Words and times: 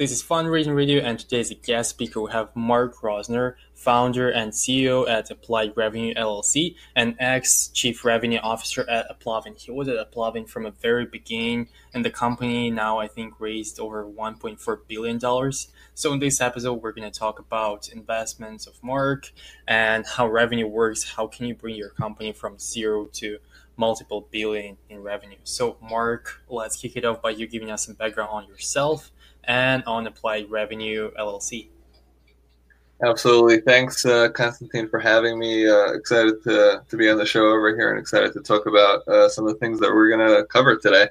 This 0.00 0.12
is 0.12 0.22
Fundraising 0.22 0.74
Radio, 0.74 1.02
and 1.02 1.18
today's 1.18 1.52
guest 1.62 1.90
speaker 1.90 2.22
we 2.22 2.32
have 2.32 2.56
Mark 2.56 3.02
Rosner, 3.02 3.56
founder 3.74 4.30
and 4.30 4.50
CEO 4.50 5.06
at 5.06 5.30
Applied 5.30 5.76
Revenue 5.76 6.14
LLC, 6.14 6.74
and 6.96 7.16
ex 7.18 7.68
Chief 7.68 8.02
Revenue 8.02 8.38
Officer 8.38 8.88
at 8.88 9.10
AppLovin. 9.10 9.60
He 9.60 9.70
was 9.70 9.88
at 9.88 10.10
AppLovin 10.10 10.48
from 10.48 10.62
the 10.62 10.70
very 10.70 11.04
beginning, 11.04 11.68
and 11.92 12.02
the 12.02 12.08
company 12.08 12.70
now 12.70 12.98
I 12.98 13.08
think 13.08 13.38
raised 13.38 13.78
over 13.78 14.06
1.4 14.06 14.78
billion 14.88 15.18
dollars. 15.18 15.68
So 15.92 16.14
in 16.14 16.18
this 16.18 16.40
episode, 16.40 16.80
we're 16.80 16.92
going 16.92 17.12
to 17.12 17.18
talk 17.18 17.38
about 17.38 17.90
investments 17.90 18.66
of 18.66 18.82
Mark 18.82 19.30
and 19.68 20.06
how 20.06 20.26
revenue 20.26 20.66
works. 20.66 21.10
How 21.10 21.26
can 21.26 21.44
you 21.44 21.54
bring 21.54 21.74
your 21.74 21.90
company 21.90 22.32
from 22.32 22.58
zero 22.58 23.04
to 23.12 23.36
multiple 23.76 24.26
billion 24.30 24.78
in 24.88 25.02
revenue? 25.02 25.36
So 25.44 25.76
Mark, 25.82 26.40
let's 26.48 26.78
kick 26.78 26.96
it 26.96 27.04
off 27.04 27.20
by 27.20 27.32
you 27.32 27.46
giving 27.46 27.70
us 27.70 27.84
some 27.84 27.96
background 27.96 28.30
on 28.32 28.48
yourself 28.48 29.12
and 29.44 29.82
on 29.84 30.06
Applied 30.06 30.50
Revenue 30.50 31.10
LLC. 31.18 31.68
Absolutely. 33.02 33.62
Thanks, 33.62 34.04
uh, 34.04 34.28
Constantine, 34.28 34.86
for 34.86 34.98
having 34.98 35.38
me. 35.38 35.66
Uh, 35.66 35.92
excited 35.92 36.42
to, 36.44 36.82
to 36.86 36.96
be 36.98 37.08
on 37.08 37.16
the 37.16 37.24
show 37.24 37.46
over 37.46 37.74
here 37.74 37.90
and 37.90 37.98
excited 37.98 38.34
to 38.34 38.40
talk 38.40 38.66
about 38.66 39.08
uh, 39.08 39.26
some 39.26 39.46
of 39.46 39.54
the 39.54 39.58
things 39.58 39.80
that 39.80 39.90
we're 39.90 40.14
going 40.14 40.28
to 40.28 40.44
cover 40.46 40.76
today. 40.76 41.08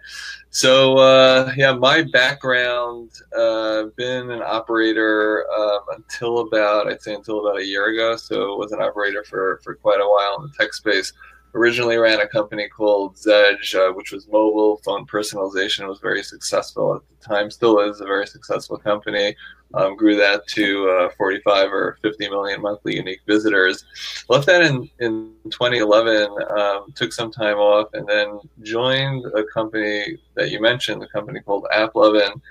So, 0.51 0.97
uh, 0.99 1.51
yeah, 1.57 1.73
my 1.73 2.03
background, 2.03 3.09
uh, 3.35 3.85
been 3.95 4.29
an 4.29 4.43
operator 4.43 5.47
um, 5.57 5.79
until 5.95 6.39
about, 6.39 6.87
I'd 6.87 7.01
say 7.01 7.15
until 7.15 7.39
about 7.39 7.59
a 7.59 7.65
year 7.65 7.87
ago. 7.87 8.15
So, 8.17 8.55
was 8.55 8.71
an 8.71 8.81
operator 8.81 9.23
for, 9.23 9.59
for 9.63 9.73
quite 9.73 9.99
a 9.99 10.07
while 10.07 10.43
in 10.43 10.43
the 10.43 10.63
tech 10.63 10.75
space 10.75 11.11
originally 11.55 11.97
ran 11.97 12.19
a 12.19 12.27
company 12.27 12.67
called 12.67 13.15
Zedge, 13.15 13.75
uh, 13.75 13.93
which 13.93 14.11
was 14.11 14.27
mobile 14.27 14.77
phone 14.83 15.05
personalization. 15.05 15.87
Was 15.87 15.99
very 15.99 16.23
successful 16.23 16.95
at 16.95 17.01
the 17.09 17.27
time, 17.27 17.49
still 17.51 17.79
is 17.79 18.01
a 18.01 18.05
very 18.05 18.27
successful 18.27 18.77
company. 18.77 19.35
Um, 19.75 19.95
grew 19.95 20.15
that 20.15 20.47
to 20.47 20.89
uh, 20.89 21.09
45 21.15 21.71
or 21.71 21.99
50 22.01 22.29
million 22.29 22.61
monthly 22.61 22.95
unique 22.95 23.21
visitors. 23.27 23.85
Left 24.27 24.47
that 24.47 24.63
in, 24.63 24.89
in 24.99 25.35
2011, 25.51 26.29
um, 26.57 26.91
took 26.95 27.13
some 27.13 27.31
time 27.31 27.57
off, 27.57 27.89
and 27.93 28.07
then 28.07 28.39
joined 28.63 29.25
a 29.35 29.43
company 29.43 30.17
that 30.33 30.49
you 30.49 30.59
mentioned, 30.59 31.03
a 31.03 31.07
company 31.07 31.39
called 31.41 31.67
AppLovin. 31.71 32.41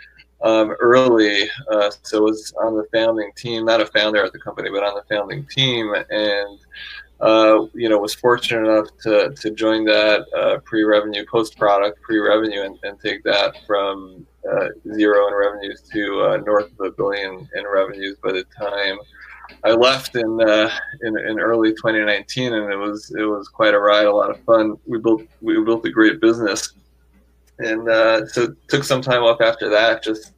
Um, 0.40 0.70
early, 0.78 1.50
uh, 1.68 1.90
so 2.02 2.22
was 2.22 2.52
on 2.62 2.76
the 2.76 2.86
founding 2.92 3.32
team, 3.36 3.64
not 3.64 3.80
a 3.80 3.86
founder 3.86 4.24
at 4.24 4.32
the 4.32 4.38
company, 4.38 4.70
but 4.70 4.84
on 4.84 4.94
the 4.94 5.02
founding 5.12 5.44
team, 5.46 5.92
and 6.10 6.60
uh, 7.20 7.66
you 7.74 7.88
know, 7.88 7.98
was 7.98 8.14
fortunate 8.14 8.68
enough 8.68 8.88
to, 9.02 9.34
to 9.40 9.50
join 9.50 9.84
that 9.84 10.24
uh, 10.36 10.58
pre-revenue, 10.64 11.24
post-product, 11.26 12.00
pre-revenue, 12.02 12.62
and, 12.62 12.78
and 12.84 13.00
take 13.00 13.22
that 13.24 13.56
from 13.66 14.26
uh, 14.50 14.68
zero 14.94 15.26
in 15.26 15.34
revenues 15.34 15.82
to 15.92 16.22
uh, 16.22 16.36
north 16.38 16.70
of 16.78 16.86
a 16.86 16.90
billion 16.92 17.48
in 17.54 17.64
revenues 17.66 18.16
by 18.22 18.32
the 18.32 18.44
time 18.56 18.98
I 19.64 19.72
left 19.72 20.14
in, 20.14 20.40
uh, 20.40 20.70
in 21.02 21.18
in 21.18 21.40
early 21.40 21.70
2019, 21.70 22.52
and 22.52 22.72
it 22.72 22.76
was 22.76 23.14
it 23.18 23.24
was 23.24 23.48
quite 23.48 23.74
a 23.74 23.78
ride, 23.78 24.06
a 24.06 24.12
lot 24.12 24.30
of 24.30 24.40
fun. 24.44 24.76
We 24.86 24.98
built 24.98 25.22
we 25.40 25.62
built 25.64 25.84
a 25.86 25.90
great 25.90 26.20
business, 26.20 26.72
and 27.58 27.88
uh, 27.88 28.26
so 28.26 28.54
took 28.68 28.84
some 28.84 29.02
time 29.02 29.22
off 29.22 29.40
after 29.40 29.68
that, 29.70 30.02
just 30.02 30.32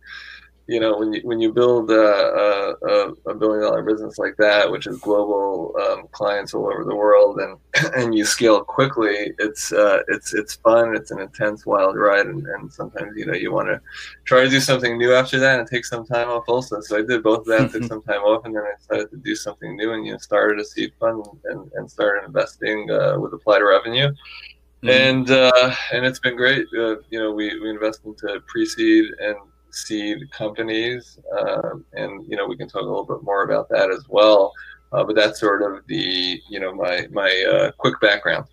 you 0.71 0.79
know 0.79 0.97
when 0.97 1.13
you 1.13 1.21
when 1.25 1.41
you 1.41 1.53
build 1.53 1.91
a, 1.91 2.77
a, 2.85 3.13
a 3.27 3.35
billion 3.35 3.65
dollar 3.65 3.83
business 3.83 4.19
like 4.19 4.37
that, 4.37 4.71
which 4.71 4.87
is 4.87 4.99
global 4.99 5.75
um, 5.83 6.07
clients 6.13 6.55
all 6.55 6.67
over 6.67 6.85
the 6.85 6.95
world, 6.95 7.41
and 7.41 7.59
and 7.97 8.15
you 8.15 8.25
scale 8.25 8.63
quickly, 8.63 9.33
it's 9.41 9.73
uh, 9.73 9.99
it's 10.07 10.33
it's 10.33 10.55
fun. 10.55 10.95
It's 10.95 11.11
an 11.11 11.19
intense, 11.19 11.67
wild 11.67 11.97
ride, 11.97 12.27
and, 12.27 12.47
and 12.47 12.73
sometimes 12.73 13.17
you 13.17 13.27
know 13.27 13.35
you 13.35 13.51
want 13.53 13.67
to 13.67 13.81
try 14.25 14.45
to 14.45 14.49
do 14.49 14.61
something 14.61 14.97
new 14.97 15.13
after 15.13 15.41
that 15.41 15.59
and 15.59 15.69
take 15.69 15.85
some 15.85 16.07
time 16.07 16.29
off 16.29 16.45
also. 16.47 16.81
So 16.83 16.99
I 16.99 17.03
did 17.03 17.25
both 17.25 17.41
of 17.41 17.47
that, 17.47 17.73
took 17.73 17.85
some 17.93 18.03
time 18.03 18.21
off, 18.21 18.45
and 18.45 18.55
then 18.55 18.63
I 18.63 18.75
decided 18.79 19.11
to 19.11 19.17
do 19.17 19.35
something 19.35 19.75
new, 19.75 19.93
and 19.93 20.07
you 20.07 20.13
know 20.13 20.19
started 20.19 20.61
a 20.61 20.65
seed 20.65 20.93
fund 21.01 21.25
and, 21.47 21.69
and 21.75 21.91
started 21.91 22.27
investing 22.27 22.89
uh, 22.93 23.19
with 23.19 23.33
applied 23.33 23.63
revenue. 23.63 24.13
Mm-hmm. 24.83 24.89
And 24.89 25.31
uh, 25.31 25.75
and 25.93 26.07
it's 26.07 26.21
been 26.21 26.37
great. 26.37 26.67
Uh, 26.73 26.97
you 27.11 27.19
know, 27.19 27.33
we, 27.33 27.59
we 27.61 27.69
invest 27.69 28.01
into 28.07 28.41
pre-seed 28.47 29.05
and 29.19 29.37
seed 29.75 30.31
companies, 30.31 31.19
um, 31.39 31.85
and 31.93 32.25
you 32.29 32.37
know 32.37 32.47
we 32.47 32.57
can 32.57 32.69
talk 32.69 32.83
a 32.83 32.85
little 32.85 33.05
bit 33.05 33.23
more 33.23 33.43
about 33.45 33.69
that 33.71 33.91
as 33.91 34.05
well. 34.09 34.53
Uh, 34.93 35.05
but 35.05 35.15
that's 35.15 35.39
sort 35.39 35.63
of 35.63 35.87
the 35.87 36.41
you 36.49 36.61
know 36.61 36.75
my 36.75 37.07
my 37.11 37.45
uh, 37.51 37.71
quick 37.73 38.01
background. 38.01 38.47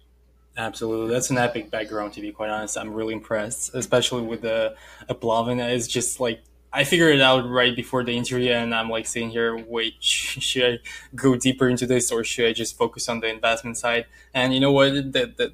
Absolutely, 0.57 1.13
that's 1.13 1.29
an 1.29 1.37
epic 1.37 1.69
background. 1.69 2.13
To 2.13 2.21
be 2.21 2.31
quite 2.31 2.49
honest, 2.49 2.77
I'm 2.77 2.93
really 2.93 3.13
impressed, 3.13 3.75
especially 3.75 4.23
with 4.23 4.41
the 4.41 4.75
AppLovin. 5.09 5.59
It's 5.69 5.87
just 5.87 6.19
like 6.19 6.41
I 6.73 6.83
figured 6.83 7.15
it 7.15 7.21
out 7.21 7.47
right 7.49 7.75
before 7.75 8.03
the 8.03 8.15
interview, 8.15 8.51
and 8.51 8.73
I'm 8.73 8.89
like 8.89 9.07
sitting 9.07 9.29
here, 9.29 9.57
wait, 9.67 9.95
should 9.99 10.63
I 10.63 10.79
go 11.15 11.35
deeper 11.35 11.69
into 11.69 11.87
this, 11.87 12.11
or 12.11 12.23
should 12.23 12.47
I 12.47 12.53
just 12.53 12.77
focus 12.77 13.09
on 13.09 13.19
the 13.19 13.27
investment 13.27 13.77
side? 13.77 14.05
And 14.33 14.53
you 14.53 14.59
know 14.59 14.71
what, 14.71 14.93
the 14.93 15.33
the, 15.37 15.53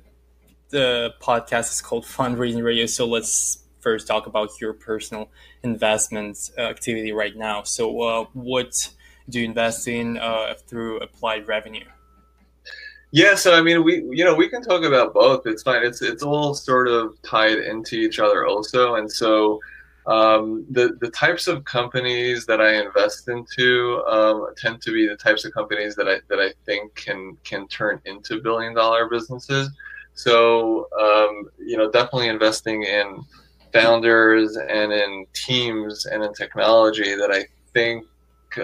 the 0.70 1.14
podcast 1.22 1.72
is 1.72 1.82
called 1.82 2.06
Fundraising 2.06 2.64
Radio, 2.64 2.86
so 2.86 3.06
let's 3.06 3.63
first 3.84 4.08
talk 4.08 4.26
about 4.26 4.50
your 4.62 4.74
personal 4.74 5.30
investment 5.64 6.52
uh, 6.58 6.62
activity 6.62 7.12
right 7.12 7.36
now. 7.36 7.64
So, 7.64 8.02
uh, 8.02 8.26
what 8.34 8.90
do 9.30 9.40
you 9.40 9.46
invest 9.46 9.88
in 9.88 10.18
uh, 10.18 10.56
through 10.68 11.00
applied 11.00 11.48
revenue? 11.48 11.86
Yeah, 13.12 13.36
so 13.36 13.54
I 13.54 13.62
mean, 13.62 13.84
we 13.84 14.04
you 14.10 14.26
know 14.26 14.34
we 14.34 14.50
can 14.50 14.64
talk 14.64 14.84
about 14.84 15.14
both. 15.14 15.46
It's 15.46 15.62
fine. 15.62 15.86
It's 15.86 16.02
it's 16.02 16.24
all 16.24 16.56
sort 16.56 16.88
of 16.88 17.22
tied 17.22 17.60
into 17.60 17.96
each 17.96 18.18
other 18.18 18.48
also, 18.48 18.96
and 18.96 19.12
so 19.12 19.60
um, 20.08 20.66
the 20.72 20.98
the 21.00 21.12
types 21.12 21.48
of 21.48 21.64
companies 21.64 22.48
that 22.48 22.60
I 22.60 22.82
invest 22.84 23.30
into 23.30 24.04
um, 24.08 24.48
tend 24.58 24.82
to 24.82 24.92
be 24.92 25.08
the 25.08 25.16
types 25.16 25.46
of 25.46 25.54
companies 25.54 25.96
that 25.96 26.08
I 26.08 26.22
that 26.30 26.40
I 26.40 26.54
think 26.66 26.96
can 26.96 27.38
can 27.44 27.68
turn 27.68 28.02
into 28.06 28.42
billion 28.42 28.74
dollar 28.74 29.08
businesses. 29.08 29.70
So 30.16 30.88
um, 31.00 31.50
you 31.60 31.78
know, 31.78 31.92
definitely 31.92 32.30
investing 32.30 32.82
in 32.82 33.24
founders 33.74 34.56
and 34.56 34.94
in 34.94 35.26
teams 35.34 36.06
and 36.06 36.24
in 36.24 36.34
technology 36.34 37.16
that 37.16 37.32
I 37.32 37.46
think 37.74 38.06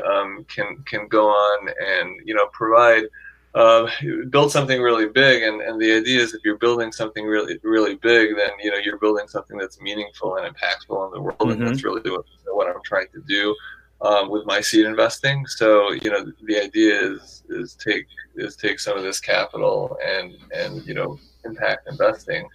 um, 0.06 0.46
can 0.54 0.84
can 0.86 1.08
go 1.08 1.28
on 1.28 1.70
and 1.70 2.22
you 2.26 2.36
know 2.36 2.48
provide 2.54 3.04
uh, 3.56 3.88
build 4.30 4.52
something 4.52 4.80
really 4.80 5.08
big. 5.08 5.42
And, 5.42 5.60
and 5.62 5.82
the 5.82 5.92
idea 5.92 6.22
is 6.22 6.36
if 6.36 6.42
you're 6.46 6.60
building 6.60 6.92
something 6.92 7.26
really 7.26 7.60
really 7.64 7.96
big 7.96 8.36
then 8.36 8.52
you 8.62 8.72
know 8.72 8.78
you're 8.78 9.00
building 9.00 9.28
something 9.28 9.58
that's 9.58 9.82
meaningful 9.82 10.38
and 10.38 10.56
impactful 10.56 11.08
in 11.08 11.12
the 11.12 11.22
world. 11.22 11.40
Mm-hmm. 11.40 11.52
and 11.52 11.68
that's 11.68 11.84
really 11.84 12.10
what, 12.10 12.26
what 12.46 12.68
I'm 12.68 12.82
trying 12.86 13.08
to 13.14 13.24
do 13.28 13.56
um, 14.02 14.30
with 14.30 14.46
my 14.46 14.62
seed 14.62 14.86
investing. 14.86 15.46
So 15.48 15.92
you 15.92 16.12
know 16.12 16.32
the 16.44 16.60
idea 16.60 17.14
is 17.14 17.44
is 17.50 17.76
take 17.76 18.06
is 18.36 18.56
take 18.56 18.80
some 18.80 18.98
of 18.98 19.04
this 19.04 19.20
capital 19.20 19.98
and 20.06 20.34
and 20.56 20.86
you 20.86 20.94
know 20.94 21.20
impact 21.46 21.88
investing 21.90 22.48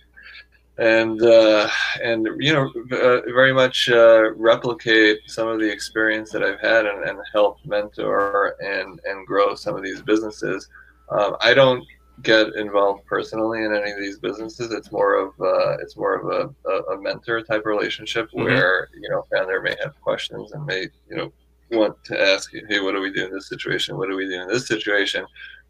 and 0.79 1.23
uh, 1.23 1.69
and 2.03 2.27
you 2.39 2.53
know 2.53 2.71
uh, 2.93 3.21
very 3.33 3.53
much 3.53 3.89
uh, 3.89 4.33
replicate 4.35 5.21
some 5.27 5.47
of 5.49 5.61
the 5.61 5.71
experience 5.71 6.33
that 6.33 6.43
I've 6.43 6.61
had 6.61 6.87
and, 6.87 7.09
and 7.09 7.19
help 7.33 7.59
mentor 7.65 8.57
and 8.61 9.01
and 9.05 9.27
grow 9.27 9.55
some 9.55 9.77
of 9.77 9.83
these 9.83 10.03
businesses. 10.03 10.69
Um, 11.11 11.37
I 11.41 11.55
don't 11.55 11.85
get 12.23 12.55
involved 12.55 13.05
personally 13.07 13.65
in 13.65 13.75
any 13.75 13.91
of 13.91 13.99
these 13.99 14.19
businesses. 14.19 14.73
It's 14.73 14.91
more 14.91 15.15
of 15.15 15.29
uh, 15.41 15.77
it's 15.81 15.97
more 15.97 16.15
of 16.15 16.53
a, 16.67 16.71
a, 16.93 17.01
mentor 17.01 17.43
type 17.43 17.67
relationship 17.67 18.29
mm-hmm. 18.29 18.45
where 18.45 18.89
you 19.01 19.09
know 19.11 19.25
founder 19.33 19.61
may 19.61 19.77
have 19.83 20.01
questions 20.01 20.53
and 20.53 20.65
may 20.67 20.89
you 21.09 21.17
know 21.17 21.33
want 21.73 21.97
to 22.05 22.21
ask 22.21 22.53
hey 22.69 22.81
what 22.81 22.93
do 22.93 23.01
we 23.01 23.13
do 23.13 23.25
in 23.25 23.33
this 23.33 23.49
situation 23.49 23.97
what 23.97 24.09
do 24.09 24.17
we 24.17 24.29
do 24.29 24.41
in 24.41 24.49
this 24.49 24.69
situation 24.69 25.25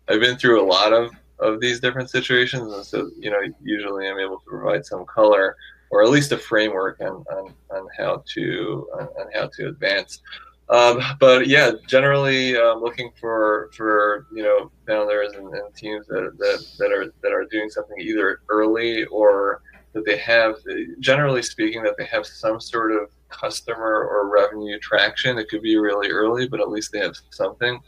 I've 0.09 0.21
been 0.21 0.37
through 0.37 0.63
a 0.63 0.67
lot 0.67 0.93
of 0.93 1.13
of 1.39 1.61
these 1.61 1.81
different 1.81 2.11
situations. 2.11 2.73
And 2.73 2.85
so, 2.85 3.11
you 3.19 3.31
know, 3.31 3.41
usually 3.63 4.09
I'm 4.09 4.19
able 4.19 4.39
to 4.39 4.47
provide 4.47 4.85
some 4.85 5.05
color 5.05 5.57
or 5.91 6.03
at 6.03 6.11
least 6.11 6.33
a 6.33 6.39
framework 6.39 7.01
on, 7.01 7.25
on, 7.31 7.55
on 7.71 7.87
how 7.97 8.23
to 8.35 8.89
on, 8.95 9.07
on 9.07 9.27
how 9.33 9.49
to 9.57 9.69
advance. 9.69 10.21
Um, 10.69 11.01
but 11.21 11.47
yeah, 11.47 11.73
generally 11.87 12.57
um, 12.57 12.81
looking 12.81 13.11
for 13.21 13.71
for 13.77 14.27
you 14.33 14.43
know 14.43 14.71
founders 14.87 15.33
and, 15.35 15.53
and 15.55 15.75
teams 15.75 16.07
that, 16.07 16.37
that, 16.39 16.67
that 16.79 16.91
are 16.91 17.13
that 17.23 17.33
are 17.33 17.45
doing 17.45 17.69
something 17.69 17.99
either 18.01 18.41
early 18.49 19.05
or 19.05 19.61
that 19.93 20.05
they 20.05 20.17
have 20.17 20.57
generally 20.99 21.43
speaking 21.43 21.83
that 21.83 21.97
they 21.97 22.07
have 22.07 22.27
some 22.27 22.61
sort 22.61 22.93
of 22.93 23.11
customer 23.29 24.09
or 24.09 24.29
revenue 24.29 24.79
traction. 24.81 25.39
It 25.39 25.49
could 25.49 25.63
be 25.63 25.77
really 25.77 26.11
early, 26.11 26.49
but 26.49 26.61
at 26.61 26.71
least 26.71 26.93
they 26.93 27.01
have 27.01 27.15
something. 27.31 27.79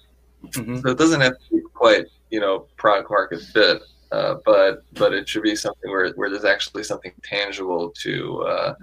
Mm-hmm. 0.44 0.78
So 0.80 0.90
it 0.90 0.98
doesn't 0.98 1.20
have 1.20 1.32
to 1.32 1.50
be 1.50 1.62
quite 1.72 2.06
you 2.30 2.40
know 2.40 2.66
product 2.76 3.10
market 3.10 3.40
fit, 3.40 3.82
uh, 4.12 4.36
but 4.44 4.82
but 4.92 5.12
it 5.12 5.28
should 5.28 5.42
be 5.42 5.56
something 5.56 5.90
where, 5.90 6.12
where 6.12 6.30
there's 6.30 6.44
actually 6.44 6.84
something 6.84 7.12
tangible 7.22 7.92
to 8.02 8.42
uh, 8.42 8.74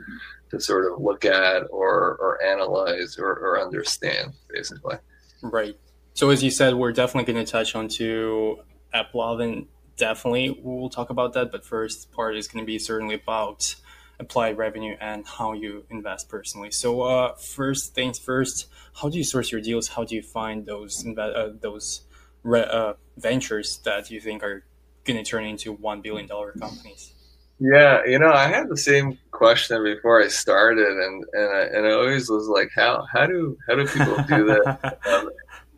to 0.51 0.59
sort 0.59 0.91
of 0.91 1.01
look 1.01 1.25
at 1.25 1.63
or 1.69 2.17
or 2.19 2.43
analyze 2.43 3.17
or, 3.17 3.31
or 3.31 3.61
understand 3.61 4.33
basically. 4.49 4.97
Right. 5.41 5.77
So 6.13 6.29
as 6.29 6.43
you 6.43 6.51
said, 6.51 6.75
we're 6.75 6.91
definitely 6.91 7.33
going 7.33 7.43
to 7.43 7.51
touch 7.51 7.75
on 7.75 7.87
to 7.89 8.59
AppLovin. 8.93 9.67
Definitely, 9.97 10.59
we'll 10.61 10.89
talk 10.89 11.09
about 11.09 11.33
that. 11.33 11.51
But 11.51 11.65
first 11.65 12.11
part 12.11 12.35
is 12.35 12.47
going 12.47 12.63
to 12.63 12.67
be 12.67 12.79
certainly 12.79 13.15
about 13.15 13.75
applied 14.19 14.57
revenue 14.57 14.95
and 14.99 15.25
how 15.25 15.53
you 15.53 15.85
invest 15.89 16.29
personally. 16.29 16.71
So, 16.71 17.01
uh, 17.01 17.35
first 17.35 17.93
things 17.93 18.19
first, 18.19 18.67
how 18.95 19.09
do 19.09 19.17
you 19.17 19.23
source 19.23 19.51
your 19.51 19.61
deals? 19.61 19.87
How 19.87 20.03
do 20.03 20.15
you 20.15 20.21
find 20.21 20.65
those 20.65 21.05
uh, 21.05 21.51
those 21.59 22.01
uh, 22.45 22.93
ventures 23.17 23.77
that 23.85 24.09
you 24.09 24.19
think 24.19 24.43
are 24.43 24.63
going 25.05 25.21
to 25.21 25.29
turn 25.29 25.45
into 25.45 25.73
one 25.73 26.01
billion 26.01 26.27
dollar 26.27 26.51
companies? 26.53 27.13
Yeah, 27.59 28.01
you 28.05 28.19
know, 28.19 28.31
I 28.31 28.47
had 28.47 28.67
the 28.67 28.77
same 28.77 29.17
question 29.31 29.83
before 29.83 30.21
I 30.21 30.27
started, 30.27 30.87
and 30.87 31.23
and 31.33 31.49
I, 31.55 31.61
and 31.61 31.87
I 31.87 31.91
always 31.91 32.29
was 32.29 32.47
like, 32.47 32.69
how 32.75 33.05
how 33.11 33.25
do 33.25 33.57
how 33.67 33.75
do 33.75 33.87
people 33.87 34.17
do 34.27 34.45
that? 34.45 34.99
um, 35.05 35.29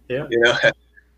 yeah, 0.09 0.25
you 0.29 0.39
know, 0.39 0.53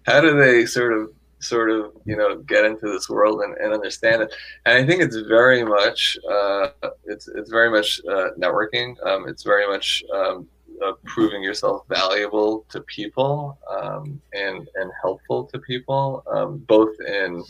how 0.06 0.22
do 0.22 0.38
they 0.38 0.66
sort 0.66 0.94
of 0.94 1.12
sort 1.40 1.70
of 1.70 1.92
you 2.06 2.16
know 2.16 2.38
get 2.40 2.66
into 2.66 2.88
this 2.92 3.10
world 3.10 3.42
and, 3.42 3.56
and 3.58 3.74
understand 3.74 4.24
it 4.24 4.34
and 4.66 4.78
i 4.78 4.86
think 4.86 5.02
it's 5.02 5.18
very 5.18 5.64
much 5.64 6.18
uh, 6.30 6.70
it's 7.06 7.28
it's 7.28 7.52
very 7.52 7.70
much 7.70 8.02
uh, 8.10 8.30
networking 8.40 8.96
um, 9.06 9.28
it's 9.28 9.44
very 9.44 9.68
much 9.68 10.04
um, 10.14 10.48
uh, 10.86 10.94
proving 11.06 11.44
yourself 11.44 11.84
valuable 11.88 12.66
to 12.70 12.82
people 12.82 13.58
um, 13.70 14.22
and 14.34 14.68
and 14.76 14.92
helpful 15.02 15.46
to 15.46 15.60
people 15.60 16.24
um, 16.32 16.58
both 16.68 16.96
in 17.08 17.44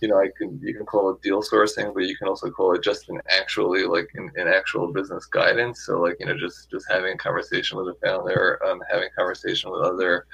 you 0.00 0.08
know, 0.08 0.18
I 0.18 0.28
can 0.36 0.60
you 0.62 0.74
can 0.74 0.86
call 0.86 1.10
it 1.10 1.22
deal 1.22 1.42
sourcing, 1.42 1.92
but 1.92 2.04
you 2.04 2.16
can 2.16 2.28
also 2.28 2.50
call 2.50 2.74
it 2.74 2.82
just 2.82 3.08
an 3.08 3.20
actually 3.28 3.84
like 3.84 4.08
an, 4.14 4.30
an 4.36 4.46
actual 4.46 4.92
business 4.92 5.26
guidance. 5.26 5.84
So 5.86 6.00
like 6.00 6.16
you 6.20 6.26
know, 6.26 6.36
just 6.38 6.70
just 6.70 6.86
having 6.88 7.14
a 7.14 7.16
conversation 7.16 7.78
with 7.78 7.88
a 7.88 7.94
founder, 8.04 8.60
um, 8.64 8.80
having 8.90 9.08
conversation 9.16 9.70
with 9.70 9.82
other 9.82 10.26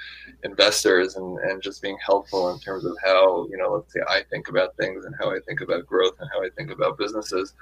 investors, 0.43 1.15
and 1.15 1.39
and 1.39 1.61
just 1.61 1.81
being 1.81 1.97
helpful 2.05 2.51
in 2.51 2.59
terms 2.59 2.85
of 2.85 2.95
how 3.03 3.47
you 3.49 3.57
know, 3.57 3.71
let's 3.71 3.91
say 3.91 4.01
I 4.07 4.21
think 4.29 4.49
about 4.49 4.77
things 4.77 5.05
and 5.05 5.15
how 5.19 5.31
I 5.31 5.39
think 5.47 5.61
about 5.61 5.85
growth 5.87 6.15
and 6.19 6.29
how 6.31 6.43
I 6.43 6.49
think 6.55 6.71
about 6.71 6.97
businesses. 6.97 7.53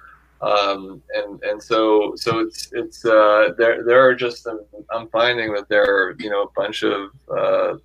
Um, 0.43 1.01
and 1.15 1.41
and 1.43 1.63
so 1.63 2.13
so 2.15 2.39
it's 2.39 2.69
it's 2.73 3.05
uh, 3.05 3.53
there 3.57 3.83
there 3.85 4.05
are 4.05 4.13
just 4.13 4.45
I'm 4.91 5.07
finding 5.07 5.53
that 5.53 5.69
there 5.69 5.85
are 5.85 6.15
you 6.19 6.29
know 6.29 6.43
a 6.43 6.51
bunch 6.53 6.83
of 6.83 7.11
uh, 7.35 7.75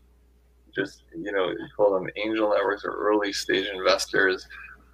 just 0.75 1.05
you 1.16 1.31
know 1.31 1.50
you 1.50 1.69
call 1.76 1.94
them 1.94 2.08
angel 2.16 2.50
networks 2.50 2.84
or 2.84 2.90
early 2.90 3.32
stage 3.32 3.66
investors. 3.72 4.46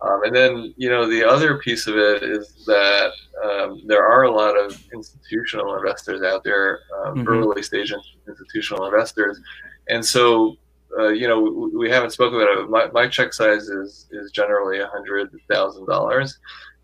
Um, 0.02 0.24
and 0.24 0.36
then 0.36 0.74
you 0.76 0.90
know 0.90 1.08
the 1.08 1.24
other 1.24 1.58
piece 1.58 1.86
of 1.86 1.96
it 1.96 2.22
is 2.22 2.64
that 2.66 3.12
um, 3.42 3.82
there 3.86 4.04
are 4.04 4.24
a 4.24 4.30
lot 4.30 4.58
of 4.58 4.78
institutional 4.92 5.74
investors 5.76 6.22
out 6.22 6.44
there, 6.44 6.80
um, 6.98 7.16
mm-hmm. 7.16 7.28
early 7.28 7.62
stage 7.62 7.94
institutional 8.28 8.84
investors, 8.86 9.40
and 9.88 10.04
so 10.04 10.56
uh, 10.98 11.08
you 11.08 11.26
know 11.26 11.40
we, 11.40 11.76
we 11.76 11.90
haven't 11.90 12.10
spoken 12.10 12.38
about 12.38 12.58
it. 12.58 12.68
My, 12.68 12.88
my 12.92 13.08
check 13.08 13.32
size 13.32 13.68
is 13.68 14.06
is 14.10 14.30
generally 14.32 14.80
a 14.80 14.88
hundred 14.88 15.30
thousand 15.50 15.86
dollars, 15.86 16.38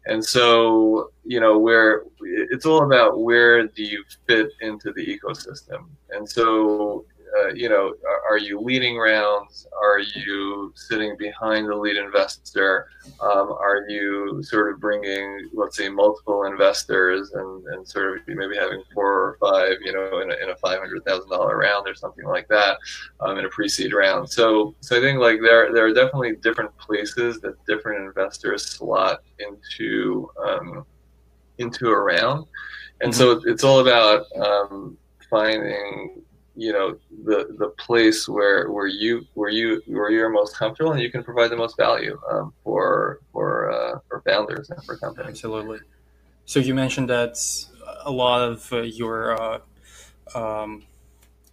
and 0.07 0.25
so 0.25 1.11
you 1.25 1.41
know 1.41 1.59
where 1.59 2.05
it's 2.21 2.67
all 2.67 2.85
about 2.85 3.21
where 3.21 3.67
do 3.67 3.83
you 3.83 4.03
fit 4.27 4.49
into 4.61 4.93
the 4.93 5.05
ecosystem, 5.05 5.89
and 6.11 6.29
so 6.29 7.05
uh, 7.39 7.49
you 7.55 7.69
know, 7.69 7.95
are, 8.29 8.39
you 8.39 8.61
leading 8.61 8.97
rounds? 8.99 9.67
Are 9.81 9.99
you 9.99 10.73
sitting 10.75 11.17
behind 11.17 11.69
the 11.69 11.75
lead 11.75 11.97
investor? 11.97 12.89
Um, 13.21 13.53
are 13.53 13.85
you 13.89 14.43
sort 14.43 14.73
of 14.73 14.81
bringing, 14.81 15.49
let's 15.53 15.77
say, 15.77 15.89
multiple 15.89 16.45
investors 16.45 17.33
and, 17.33 17.67
and 17.69 17.87
sort 17.87 18.19
of 18.19 18.29
maybe 18.29 18.57
having 18.57 18.83
four 18.95 19.13
or 19.13 19.37
five, 19.41 19.77
you 19.83 19.93
know, 19.93 20.21
in 20.21 20.31
a, 20.31 20.35
in 20.43 20.51
a 20.51 20.57
five 20.57 20.79
hundred 20.79 21.05
thousand 21.05 21.31
dollar 21.31 21.57
round 21.57 21.87
or 21.87 21.95
something 21.95 22.27
like 22.27 22.49
that, 22.49 22.79
um, 23.21 23.39
in 23.39 23.45
a 23.45 23.49
pre-seed 23.49 23.93
round. 23.93 24.31
So, 24.31 24.75
so 24.81 24.97
I 24.97 25.01
think 25.01 25.19
like 25.19 25.41
there 25.41 25.73
there 25.73 25.87
are 25.87 25.95
definitely 25.95 26.37
different 26.37 26.77
places 26.79 27.41
that 27.41 27.55
different 27.67 28.07
investors 28.07 28.67
slot 28.67 29.23
into 29.39 30.31
um, 30.45 30.85
into 31.59 31.89
a 31.89 31.99
round, 31.99 32.47
and 33.01 33.13
mm-hmm. 33.13 33.41
so 33.41 33.51
it's 33.51 33.65
all 33.65 33.81
about 33.81 34.25
um, 34.37 34.97
finding 35.31 36.23
you 36.61 36.75
know 36.75 36.99
the 37.25 37.57
the 37.59 37.69
place 37.79 38.29
where 38.29 38.71
where 38.71 38.87
you 38.87 39.27
where 39.33 39.49
you 39.49 39.81
where 39.87 40.11
you're 40.11 40.29
most 40.29 40.55
comfortable 40.55 40.93
and 40.93 41.01
you 41.01 41.11
can 41.11 41.25
provide 41.25 41.51
the 41.51 41.57
most 41.57 41.75
value 41.75 42.21
um, 42.31 42.53
for 42.63 43.21
for 43.33 43.73
uh, 43.73 43.99
for 44.07 44.21
founders 44.27 44.69
and 44.69 44.85
for 44.85 44.99
companies. 44.99 45.31
Absolutely. 45.31 45.79
So 46.45 46.61
you 46.61 46.75
mentioned 46.75 47.09
that 47.09 47.39
a 48.05 48.11
lot 48.11 48.43
of 48.43 48.71
uh, 48.75 48.83
your 48.83 49.41
uh, 49.41 49.59
um, 50.35 50.83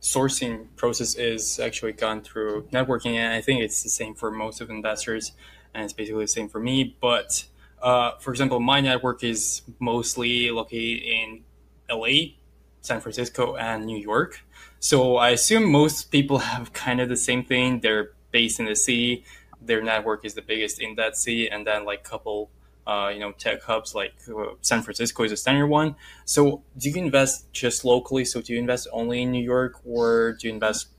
sourcing 0.01 0.68
process 0.75 1.15
is 1.15 1.57
actually 1.57 1.94
gone 1.94 2.19
through 2.21 2.63
networking, 2.74 3.13
and 3.13 3.33
I 3.33 3.39
think 3.39 3.62
it's 3.62 3.83
the 3.83 3.89
same 3.89 4.13
for 4.13 4.30
most 4.30 4.59
of 4.59 4.69
investors, 4.69 5.31
and 5.74 5.86
it's 5.86 5.94
basically 5.94 6.25
the 6.25 6.36
same 6.39 6.50
for 6.50 6.59
me. 6.59 6.98
But 7.00 7.45
uh, 7.81 8.18
for 8.19 8.31
example, 8.31 8.59
my 8.59 8.81
network 8.81 9.24
is 9.24 9.62
mostly 9.80 10.51
located 10.51 11.01
in 11.01 11.44
LA, 11.89 12.33
San 12.81 13.00
Francisco, 13.00 13.56
and 13.56 13.86
New 13.86 13.98
York. 13.98 14.42
So 14.79 15.18
I 15.18 15.29
assume 15.31 15.71
most 15.71 16.12
people 16.12 16.38
have 16.53 16.74
kind 16.74 17.01
of 17.01 17.09
the 17.09 17.18
same 17.18 17.44
thing. 17.44 17.79
They're 17.79 18.12
based 18.31 18.59
in 18.59 18.65
the 18.65 18.75
city. 18.75 19.24
Their 19.62 19.81
network 19.81 20.25
is 20.25 20.33
the 20.33 20.41
biggest 20.41 20.79
in 20.79 20.95
that 20.95 21.18
city, 21.18 21.50
and 21.50 21.65
then 21.65 21.83
like 21.83 22.03
couple, 22.03 22.50
uh, 22.85 23.09
you 23.13 23.19
know, 23.19 23.31
tech 23.31 23.63
hubs 23.63 23.95
like 23.95 24.13
uh, 24.29 24.53
San 24.62 24.81
Francisco 24.81 25.24
is 25.24 25.31
a 25.31 25.38
standard 25.38 25.68
one. 25.68 25.95
So 26.25 26.63
do 26.77 26.89
you 26.89 26.95
invest 26.95 27.51
just 27.51 27.83
locally? 27.83 28.24
So 28.24 28.41
do 28.41 28.53
you 28.53 28.59
invest 28.59 28.88
only 28.91 29.24
in 29.24 29.31
New 29.31 29.44
York, 29.44 29.81
or 29.85 30.33
do 30.33 30.47
you 30.47 30.53
invest 30.53 30.89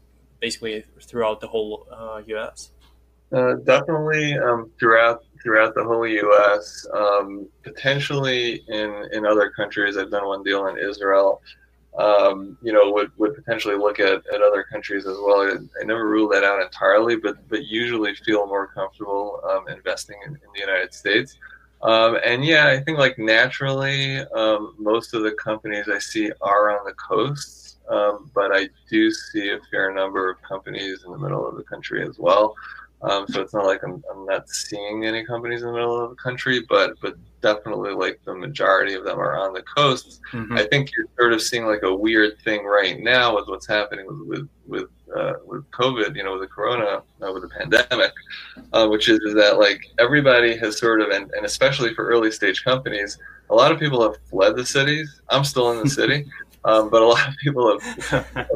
basically 0.41 0.85
throughout 1.01 1.41
the 1.41 1.47
whole 1.47 1.87
uh, 1.91 2.21
U.S.? 2.27 2.71
Uh, 3.33 3.55
definitely 3.65 4.37
um, 4.39 4.71
throughout 4.79 5.25
throughout 5.43 5.75
the 5.75 5.85
whole 5.85 6.07
U.S. 6.07 6.87
Um, 6.93 7.49
potentially 7.63 8.65
in 8.69 9.09
in 9.13 9.25
other 9.25 9.51
countries. 9.51 9.97
I've 9.97 10.11
done 10.11 10.27
one 10.27 10.43
deal 10.43 10.67
in 10.67 10.79
Israel 10.79 11.41
um, 11.99 12.57
you 12.63 12.73
know, 12.73 12.93
would, 12.93 13.11
would 13.19 13.35
potentially 13.35 13.77
look 13.77 13.99
at, 13.99 14.23
at 14.33 14.41
other 14.41 14.63
countries 14.63 15.05
as 15.05 15.17
well. 15.19 15.41
I, 15.41 15.57
I 15.81 15.85
never 15.85 16.09
rule 16.09 16.29
that 16.29 16.45
out 16.45 16.63
entirely, 16.63 17.17
but 17.17 17.37
but 17.49 17.67
usually 17.67 18.15
feel 18.15 18.47
more 18.47 18.69
comfortable 18.69 19.41
um, 19.51 19.69
investing 19.69 20.17
in, 20.25 20.35
in, 20.35 20.49
the 20.55 20.61
United 20.61 20.95
States. 20.95 21.37
Um, 21.83 22.19
and 22.25 22.45
yeah, 22.45 22.69
I 22.69 22.81
think 22.81 22.99
like 22.99 23.19
naturally, 23.19 24.19
um, 24.19 24.75
most 24.79 25.13
of 25.13 25.23
the 25.23 25.33
companies 25.33 25.89
I 25.93 25.99
see 25.99 26.31
are 26.41 26.79
on 26.79 26.85
the 26.85 26.95
coasts, 26.95 27.79
um, 27.89 28.31
but 28.33 28.55
I 28.55 28.69
do 28.89 29.11
see 29.11 29.51
a 29.51 29.59
fair 29.71 29.93
number 29.93 30.31
of 30.31 30.41
companies 30.43 31.03
in 31.05 31.11
the 31.11 31.19
middle 31.19 31.49
of 31.49 31.57
the 31.57 31.65
country 31.65 32.07
as 32.07 32.19
well. 32.19 32.55
Um, 33.03 33.27
so 33.29 33.41
it's 33.43 33.55
not 33.55 33.67
like 33.67 33.83
I'm, 33.85 34.03
I'm 34.11 34.27
not 34.27 34.49
seeing 34.49 35.05
any 35.05 35.25
companies 35.25 35.63
in 35.63 35.69
the 35.69 35.75
middle 35.75 36.03
of 36.03 36.11
the 36.11 36.17
country, 36.17 36.65
but 36.69 36.95
but 37.01 37.15
definitely 37.41 37.93
like 37.93 38.21
the 38.25 38.35
majority 38.35 38.95
of 38.95 39.05
them 39.05 39.19
are 39.19 39.39
on 39.39 39.53
the 39.53 39.63
coasts. 39.63 40.21
Mm-hmm. 40.33 40.55
I 40.55 40.67
think 40.67 40.91
you're 40.97 41.07
sort 41.17 41.33
of 41.33 41.41
seeing 41.41 41.67
like 41.67 41.83
a 41.85 41.95
weird 41.95 42.41
thing 42.43 42.65
right 42.65 42.99
now 42.99 43.37
with 43.37 43.47
what's 43.47 43.69
happening 43.69 44.07
with 44.07 44.27
with 44.27 44.49
with, 44.67 44.89
uh, 45.17 45.35
with 45.47 45.69
COVID, 45.71 46.15
you 46.15 46.23
know, 46.23 46.33
with 46.33 46.43
the 46.43 46.47
corona, 46.47 47.03
uh, 47.23 47.33
with 47.33 47.43
the 47.43 47.49
pandemic, 47.49 48.13
uh, 48.73 48.87
which 48.87 49.09
is, 49.09 49.19
is 49.21 49.35
that 49.35 49.59
like 49.59 49.81
everybody 49.99 50.57
has 50.57 50.79
sort 50.79 51.01
of, 51.01 51.09
and, 51.09 51.31
and 51.33 51.47
especially 51.47 51.95
for 51.95 52.07
early 52.07 52.31
stage 52.31 52.63
companies, 52.65 53.19
a 53.51 53.55
lot 53.55 53.73
of 53.73 53.79
people 53.79 54.03
have 54.03 54.19
fled 54.29 54.57
the 54.57 54.67
cities. 54.67 55.23
I'm 55.31 55.45
still 55.45 55.73
in 55.73 55.83
the 55.83 55.89
city. 56.01 56.27
Um, 56.69 56.91
but 56.91 57.01
a 57.01 57.07
lot 57.07 57.27
of 57.27 57.35
people 57.37 57.79
have, 57.81 58.27
have 58.35 58.49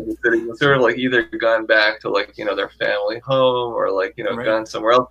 sort 0.56 0.76
of 0.76 0.82
like 0.82 0.98
either 0.98 1.22
gone 1.22 1.64
back 1.64 1.98
to 2.00 2.10
like 2.10 2.36
you 2.36 2.44
know 2.44 2.54
their 2.54 2.68
family 2.68 3.20
home 3.20 3.72
or 3.72 3.90
like 3.90 4.12
you 4.18 4.24
know 4.24 4.36
right. 4.36 4.44
gone 4.44 4.66
somewhere 4.66 4.92
else. 4.92 5.10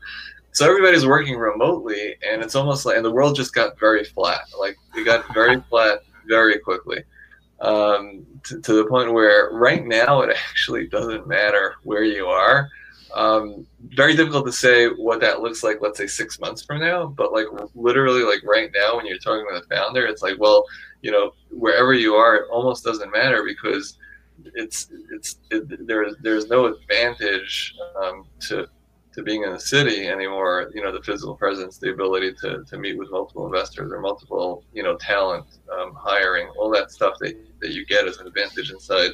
So 0.51 0.67
everybody's 0.67 1.05
working 1.05 1.35
remotely, 1.35 2.15
and 2.21 2.43
it's 2.43 2.53
almost 2.53 2.85
like 2.85 2.97
and 2.97 3.05
the 3.05 3.11
world 3.11 3.35
just 3.35 3.55
got 3.55 3.79
very 3.79 4.03
flat. 4.03 4.41
Like 4.59 4.77
it 4.95 5.03
got 5.03 5.33
very 5.33 5.59
flat 5.69 6.03
very 6.27 6.59
quickly, 6.59 7.03
um, 7.59 8.23
to, 8.43 8.61
to, 8.61 8.73
the 8.73 8.85
point 8.85 9.11
where 9.11 9.49
right 9.51 9.83
now 9.83 10.21
it 10.21 10.29
actually 10.49 10.87
doesn't 10.87 11.27
matter 11.27 11.77
where 11.81 12.03
you 12.03 12.27
are. 12.27 12.69
Um, 13.13 13.67
very 13.79 14.15
difficult 14.15 14.45
to 14.45 14.51
say 14.51 14.87
what 14.87 15.19
that 15.21 15.41
looks 15.41 15.63
like. 15.63 15.79
Let's 15.81 15.97
say 15.97 16.07
six 16.07 16.39
months 16.39 16.63
from 16.63 16.79
now, 16.79 17.07
but 17.07 17.33
like 17.33 17.47
literally, 17.75 18.23
like 18.23 18.43
right 18.45 18.69
now, 18.73 18.97
when 18.97 19.05
you're 19.05 19.17
talking 19.17 19.45
with 19.51 19.63
a 19.63 19.75
founder, 19.75 20.05
it's 20.05 20.21
like, 20.21 20.39
well, 20.39 20.65
you 21.01 21.11
know, 21.11 21.33
wherever 21.49 21.93
you 21.93 22.15
are, 22.15 22.35
it 22.35 22.47
almost 22.51 22.83
doesn't 22.83 23.11
matter 23.11 23.43
because 23.43 23.97
it's 24.55 24.89
it's 25.11 25.37
it, 25.49 25.87
there's 25.87 26.15
there's 26.21 26.47
no 26.47 26.65
advantage 26.65 27.75
um, 28.01 28.25
to 28.39 28.67
to 29.13 29.23
being 29.23 29.43
in 29.43 29.51
the 29.51 29.59
city 29.59 30.07
anymore. 30.07 30.71
You 30.73 30.83
know, 30.83 30.91
the 30.91 31.03
physical 31.03 31.35
presence, 31.35 31.77
the 31.77 31.91
ability 31.91 32.33
to, 32.41 32.63
to 32.63 32.77
meet 32.77 32.97
with 32.97 33.11
multiple 33.11 33.45
investors 33.45 33.91
or 33.91 33.99
multiple 33.99 34.63
you 34.73 34.83
know 34.83 34.95
talent 34.97 35.45
um, 35.77 35.93
hiring, 35.95 36.47
all 36.57 36.69
that 36.71 36.91
stuff 36.91 37.15
that 37.19 37.35
that 37.59 37.71
you 37.71 37.85
get 37.85 38.07
as 38.07 38.17
an 38.17 38.27
advantage 38.27 38.71
inside 38.71 39.11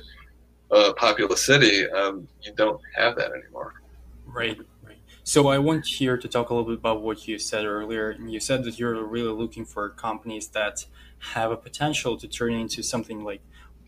a 0.72 0.94
populous 0.94 1.46
city. 1.46 1.89
Um, 1.89 2.27
you 2.42 2.54
don't 2.54 2.82
have 2.96 3.16
that 3.16 3.32
anymore. 3.32 3.82
Right. 4.27 4.57
Right. 4.84 4.98
So 5.24 5.48
I 5.48 5.57
want 5.57 5.86
here 5.86 6.17
to 6.17 6.27
talk 6.27 6.50
a 6.50 6.53
little 6.53 6.69
bit 6.69 6.79
about 6.79 7.01
what 7.01 7.27
you 7.27 7.39
said 7.39 7.65
earlier. 7.65 8.12
And 8.12 8.31
you 8.31 8.39
said 8.39 8.63
that 8.65 8.79
you're 8.79 9.03
really 9.03 9.31
looking 9.31 9.65
for 9.65 9.89
companies 9.89 10.48
that 10.50 10.86
have 11.34 11.51
a 11.51 11.57
potential 11.57 12.17
to 12.17 12.27
turn 12.27 12.53
into 12.53 12.84
something 12.84 13.24
like 13.24 13.41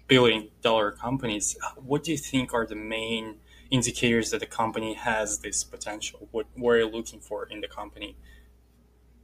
billion 0.07 0.49
dollar 0.61 0.91
companies. 0.91 1.55
What 1.77 2.03
do 2.03 2.11
you 2.11 2.17
think 2.17 2.53
are 2.53 2.65
the 2.65 2.75
main 2.75 3.37
indicators 3.71 4.31
that 4.31 4.39
the 4.39 4.47
company 4.47 4.95
has 4.95 5.39
this 5.39 5.63
potential? 5.63 6.27
What, 6.31 6.47
are 6.61 6.77
you 6.77 6.89
looking 6.89 7.19
for 7.19 7.45
in 7.45 7.61
the 7.61 7.67
company? 7.67 8.15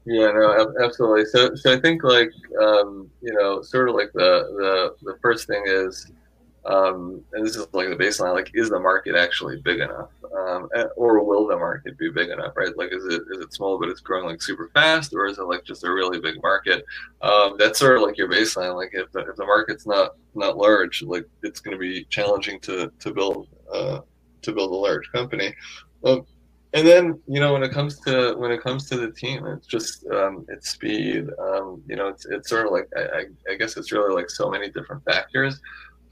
Yeah, 0.05 0.31
no, 0.31 0.74
absolutely. 0.84 1.25
So, 1.25 1.55
so 1.55 1.74
I 1.74 1.79
think 1.79 2.03
like 2.03 2.29
um, 2.62 3.10
you 3.22 3.34
know, 3.34 3.63
sort 3.63 3.89
of 3.89 3.95
like 3.95 4.13
the 4.13 4.93
the 5.01 5.12
the 5.12 5.17
first 5.19 5.48
thing 5.48 5.63
is, 5.65 6.12
um, 6.65 7.22
and 7.34 7.45
this 7.45 7.55
is 7.55 7.67
like 7.74 7.89
the 7.89 7.95
baseline. 7.95 8.34
Like, 8.34 8.51
is 8.53 8.69
the 8.69 8.79
market 8.79 9.15
actually 9.15 9.62
big 9.62 9.79
enough, 9.79 10.10
um, 10.36 10.67
or 10.95 11.24
will 11.24 11.48
the 11.48 11.55
market 11.55 11.98
be 11.98 12.10
big 12.10 12.29
enough? 12.29 12.57
Right? 12.57 12.75
Like, 12.75 12.91
is 12.91 13.05
it 13.05 13.22
is 13.31 13.39
it 13.39 13.53
small 13.53 13.77
but 13.79 13.89
it's 13.89 14.01
growing 14.01 14.25
like 14.25 14.41
super 14.41 14.69
fast, 14.74 15.13
or 15.13 15.27
is 15.27 15.38
it 15.38 15.43
like 15.43 15.63
just 15.63 15.84
a 15.84 15.91
really 15.91 16.19
big 16.19 16.41
market? 16.41 16.84
Um, 17.22 17.55
that's 17.60 17.77
sort 17.77 17.98
of 17.98 18.01
like 18.01 18.17
your 18.17 18.29
baseline. 18.29 18.75
Like, 18.75 18.91
if 18.93 19.12
the, 19.12 19.19
if 19.19 19.36
the 19.36 19.45
market's 19.45 19.86
not 19.86 20.15
not 20.34 20.57
large, 20.57 21.03
like 21.03 21.27
it's 21.43 21.60
going 21.60 21.77
to 21.77 21.79
be 21.79 22.05
challenging 22.05 22.60
to 22.62 22.91
to 23.00 23.13
build 23.13 23.48
uh, 23.72 24.00
to 24.41 24.51
build 24.51 24.72
a 24.72 24.75
large 24.75 25.12
company. 25.12 25.53
Um, 26.03 26.25
and 26.74 26.86
then 26.86 27.22
you 27.27 27.39
know 27.39 27.53
when 27.53 27.63
it 27.63 27.72
comes 27.72 28.00
to 28.01 28.36
when 28.38 28.51
it 28.51 28.62
comes 28.62 28.89
to 28.89 28.98
the 28.98 29.10
team 29.12 29.45
it's 29.45 29.65
just 29.65 30.05
um, 30.07 30.45
it's 30.50 30.72
speed 30.72 31.25
um, 31.39 31.81
you 31.88 31.95
know 31.95 32.10
it's, 32.10 32.25
it's 32.25 32.50
sort 32.50 32.65
of 32.65 32.74
like 32.74 32.88
I, 32.98 33.25
I, 33.50 33.55
guess 33.55 33.77
it's 33.77 33.93
really 33.93 34.13
like 34.13 34.29
so 34.29 34.50
many 34.50 34.69
different 34.69 35.03
factors 35.05 35.62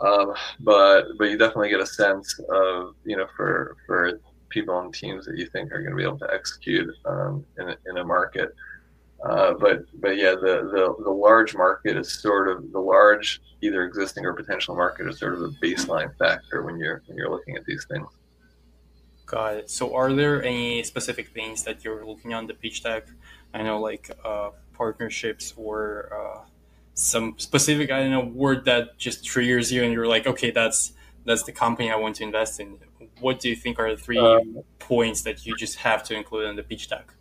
um, 0.03 0.33
but 0.59 1.05
but 1.17 1.25
you 1.29 1.37
definitely 1.37 1.69
get 1.69 1.79
a 1.79 1.85
sense 1.85 2.39
of 2.49 2.95
you 3.05 3.17
know 3.17 3.27
for 3.35 3.77
for 3.85 4.19
people 4.49 4.75
on 4.75 4.91
teams 4.91 5.25
that 5.25 5.37
you 5.37 5.47
think 5.47 5.71
are 5.71 5.81
going 5.81 5.91
to 5.91 5.97
be 5.97 6.03
able 6.03 6.19
to 6.19 6.31
execute 6.31 6.87
um, 7.05 7.43
in, 7.57 7.69
a, 7.69 7.77
in 7.87 7.97
a 7.97 8.03
market 8.03 8.53
uh, 9.25 9.53
but 9.53 9.85
but 9.99 10.17
yeah 10.17 10.31
the, 10.31 10.69
the 10.71 11.03
the 11.03 11.09
large 11.09 11.55
market 11.55 11.97
is 11.97 12.21
sort 12.21 12.47
of 12.47 12.71
the 12.71 12.79
large 12.79 13.41
either 13.61 13.83
existing 13.83 14.25
or 14.25 14.33
potential 14.33 14.75
market 14.75 15.07
is 15.07 15.17
sort 15.17 15.33
of 15.33 15.41
a 15.41 15.49
baseline 15.63 16.15
factor 16.17 16.63
when 16.63 16.77
you're 16.77 17.01
when 17.07 17.17
you're 17.17 17.31
looking 17.31 17.55
at 17.55 17.65
these 17.65 17.85
things 17.89 18.07
Got 19.25 19.55
it. 19.55 19.69
So, 19.69 19.95
are 19.95 20.13
there 20.13 20.43
any 20.43 20.83
specific 20.83 21.29
things 21.29 21.63
that 21.63 21.83
you're 21.83 22.05
looking 22.05 22.33
on 22.33 22.45
the 22.45 22.53
pitch 22.53 22.83
deck? 22.83 23.07
I 23.53 23.63
know, 23.63 23.79
like 23.79 24.11
uh, 24.23 24.51
partnerships 24.73 25.53
or 25.55 26.09
uh, 26.13 26.41
some 26.93 27.35
specific, 27.37 27.91
I 27.91 28.01
don't 28.01 28.11
know, 28.11 28.25
word 28.25 28.65
that 28.65 28.97
just 28.97 29.25
triggers 29.25 29.71
you, 29.71 29.83
and 29.83 29.91
you're 29.91 30.07
like, 30.07 30.27
okay, 30.27 30.51
that's 30.51 30.93
that's 31.25 31.43
the 31.43 31.51
company 31.51 31.91
I 31.91 31.95
want 31.95 32.17
to 32.17 32.23
invest 32.23 32.59
in. 32.59 32.77
What 33.19 33.39
do 33.39 33.49
you 33.49 33.55
think 33.55 33.79
are 33.79 33.95
the 33.95 34.01
three 34.01 34.17
um, 34.17 34.59
points 34.79 35.21
that 35.23 35.45
you 35.45 35.55
just 35.55 35.77
have 35.77 36.03
to 36.05 36.15
include 36.15 36.49
in 36.49 36.55
the 36.55 36.63
pitch 36.63 36.89
deck? 36.89 37.13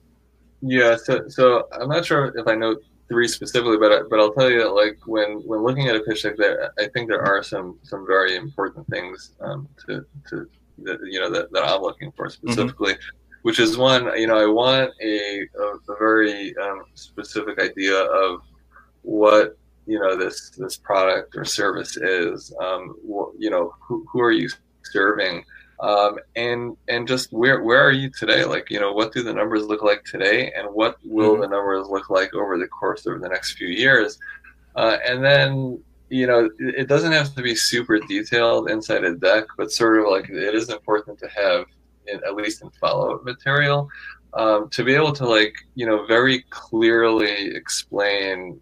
Yeah, 0.60 0.96
so 0.96 1.28
so 1.28 1.68
I'm 1.72 1.88
not 1.88 2.04
sure 2.04 2.32
if 2.36 2.46
I 2.46 2.54
know 2.54 2.76
three 3.08 3.28
specifically, 3.28 3.78
but 3.78 3.92
I, 3.92 4.02
but 4.08 4.20
I'll 4.20 4.32
tell 4.32 4.50
you 4.50 4.62
that 4.62 4.70
like 4.70 4.98
when 5.06 5.42
when 5.46 5.62
looking 5.62 5.88
at 5.88 5.96
a 5.96 6.00
pitch 6.00 6.22
deck, 6.22 6.36
there 6.36 6.72
I 6.78 6.88
think 6.88 7.08
there 7.08 7.22
are 7.22 7.42
some 7.42 7.78
some 7.82 8.06
very 8.06 8.36
important 8.36 8.86
things 8.88 9.32
um, 9.40 9.68
to 9.86 10.04
to 10.30 10.48
that 10.84 10.98
you 11.04 11.20
know 11.20 11.30
that, 11.30 11.52
that 11.52 11.64
I'm 11.64 11.82
looking 11.82 12.12
for 12.12 12.26
mm-hmm. 12.26 12.48
specifically. 12.48 12.94
Mm-hmm. 12.94 13.18
Which 13.42 13.58
is 13.58 13.76
one, 13.76 14.04
you 14.16 14.28
know, 14.28 14.38
I 14.38 14.46
want 14.46 14.92
a, 15.02 15.40
a, 15.40 15.92
a 15.92 15.98
very 15.98 16.56
um, 16.58 16.84
specific 16.94 17.58
idea 17.60 18.00
of 18.00 18.40
what 19.02 19.58
you 19.86 19.98
know 19.98 20.16
this 20.16 20.50
this 20.50 20.76
product 20.76 21.36
or 21.36 21.44
service 21.44 21.96
is. 21.96 22.54
Um, 22.60 22.96
wh- 23.06 23.34
you 23.38 23.50
know, 23.50 23.74
who, 23.80 24.06
who 24.10 24.20
are 24.20 24.32
you 24.32 24.48
serving? 24.84 25.44
Um, 25.80 26.18
and 26.36 26.76
and 26.88 27.08
just 27.08 27.32
where 27.32 27.62
where 27.62 27.80
are 27.80 27.92
you 27.92 28.10
today? 28.10 28.44
Like 28.44 28.70
you 28.70 28.80
know, 28.80 28.92
what 28.92 29.12
do 29.12 29.22
the 29.22 29.34
numbers 29.34 29.64
look 29.64 29.82
like 29.82 30.04
today, 30.04 30.52
and 30.56 30.68
what 30.72 30.96
will 31.04 31.32
mm-hmm. 31.32 31.42
the 31.42 31.48
numbers 31.48 31.88
look 31.88 32.10
like 32.10 32.34
over 32.34 32.58
the 32.58 32.68
course 32.68 33.06
of 33.06 33.20
the 33.20 33.28
next 33.28 33.54
few 33.54 33.68
years? 33.68 34.18
Uh, 34.76 34.98
and 35.06 35.24
then 35.24 35.82
you 36.12 36.26
know, 36.26 36.50
it 36.58 36.88
doesn't 36.88 37.12
have 37.12 37.34
to 37.34 37.42
be 37.42 37.54
super 37.54 37.98
detailed 38.00 38.70
inside 38.70 39.02
a 39.02 39.14
deck, 39.14 39.44
but 39.56 39.72
sort 39.72 39.98
of 39.98 40.08
like 40.10 40.28
it 40.28 40.54
is 40.54 40.68
important 40.68 41.18
to 41.18 41.28
have, 41.28 41.64
in, 42.06 42.20
at 42.26 42.34
least 42.34 42.62
in 42.62 42.68
follow-up 42.72 43.24
material, 43.24 43.88
um, 44.34 44.68
to 44.70 44.84
be 44.84 44.94
able 44.94 45.14
to 45.14 45.26
like, 45.26 45.54
you 45.74 45.86
know, 45.86 46.04
very 46.04 46.42
clearly 46.50 47.56
explain 47.56 48.60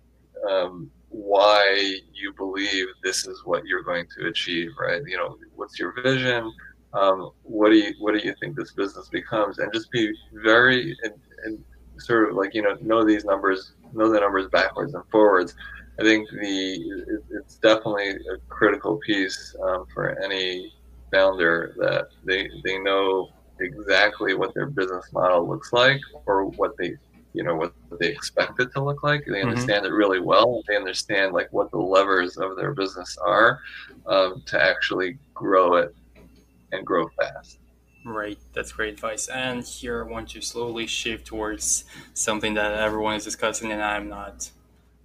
um, 0.49 0.89
why 1.11 1.97
you 2.13 2.33
believe 2.35 2.87
this 3.03 3.27
is 3.27 3.43
what 3.45 3.65
you're 3.67 3.83
going 3.83 4.07
to 4.19 4.29
achieve, 4.29 4.71
right? 4.81 5.03
You 5.07 5.17
know, 5.17 5.37
what's 5.55 5.79
your 5.79 5.93
vision? 6.03 6.53
Um, 6.93 7.31
what 7.43 7.71
do 7.71 7.77
you 7.77 7.95
what 8.01 8.15
do 8.15 8.27
you 8.27 8.35
think 8.41 8.57
this 8.57 8.73
business 8.73 9.09
becomes? 9.09 9.59
And 9.59 9.73
just 9.73 9.91
be 9.91 10.13
very 10.43 10.97
and, 11.03 11.15
and 11.45 11.65
sort 11.99 12.31
of 12.31 12.37
like 12.37 12.55
you 12.55 12.63
know 12.63 12.77
know 12.81 13.05
these 13.05 13.25
numbers, 13.25 13.75
know 13.93 14.11
the 14.11 14.21
numbers 14.21 14.49
backwards 14.49 14.95
and 14.95 15.05
forwards 15.11 15.55
I 16.01 16.03
think 16.03 16.31
the 16.31 17.17
it's 17.31 17.57
definitely 17.57 18.11
a 18.11 18.39
critical 18.49 18.99
piece 19.05 19.55
um, 19.63 19.85
for 19.93 20.19
any 20.23 20.73
founder 21.13 21.75
that 21.77 22.07
they 22.25 22.49
they 22.65 22.79
know 22.79 23.29
exactly 23.61 24.33
what 24.33 24.55
their 24.55 24.67
business 24.67 25.13
model 25.13 25.47
looks 25.47 25.75
like 25.75 26.01
or 26.25 26.47
what 26.47 26.75
they 26.79 26.95
you 27.33 27.45
know 27.45 27.55
what 27.55 27.73
they 28.01 28.09
expect 28.09 28.59
it 28.61 28.73
to 28.73 28.83
look 28.83 29.03
like. 29.03 29.25
They 29.25 29.33
mm-hmm. 29.33 29.51
understand 29.51 29.85
mm-hmm. 29.85 29.95
it 29.95 29.97
really 29.97 30.21
well. 30.21 30.63
They 30.67 30.77
understand 30.77 31.33
like 31.33 31.53
what 31.53 31.71
the 31.71 31.79
levers 31.79 32.37
of 32.37 32.57
their 32.57 32.73
business 32.73 33.17
are 33.19 33.61
um, 34.07 34.43
to 34.47 34.61
actually 34.61 35.19
grow 35.35 35.77
it 35.77 35.95
and 36.73 36.87
grow 36.87 37.09
fast. 37.21 37.59
Right, 38.05 38.39
that's 38.55 38.73
great 38.73 38.95
advice. 38.95 39.29
And 39.29 39.63
here 39.63 40.05
I 40.05 40.11
want 40.11 40.31
to 40.31 40.41
slowly 40.41 40.87
shift 40.87 41.27
towards 41.27 41.85
something 42.15 42.55
that 42.55 42.73
everyone 42.73 43.15
is 43.15 43.25
discussing, 43.25 43.73
and 43.73 43.83
I'm 43.83 44.09
not 44.09 44.51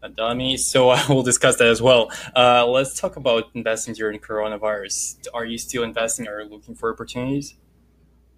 a 0.01 0.09
dummy. 0.09 0.55
So 0.57 0.89
I 0.91 1.05
will 1.07 1.23
discuss 1.23 1.57
that 1.57 1.67
as 1.67 1.81
well. 1.81 2.11
Uh, 2.35 2.65
let's 2.65 2.99
talk 2.99 3.17
about 3.17 3.49
investing 3.53 3.93
during 3.93 4.19
coronavirus. 4.19 5.27
Are 5.33 5.45
you 5.45 5.57
still 5.57 5.83
investing 5.83 6.27
or 6.27 6.45
looking 6.45 6.75
for 6.75 6.91
opportunities? 6.91 7.55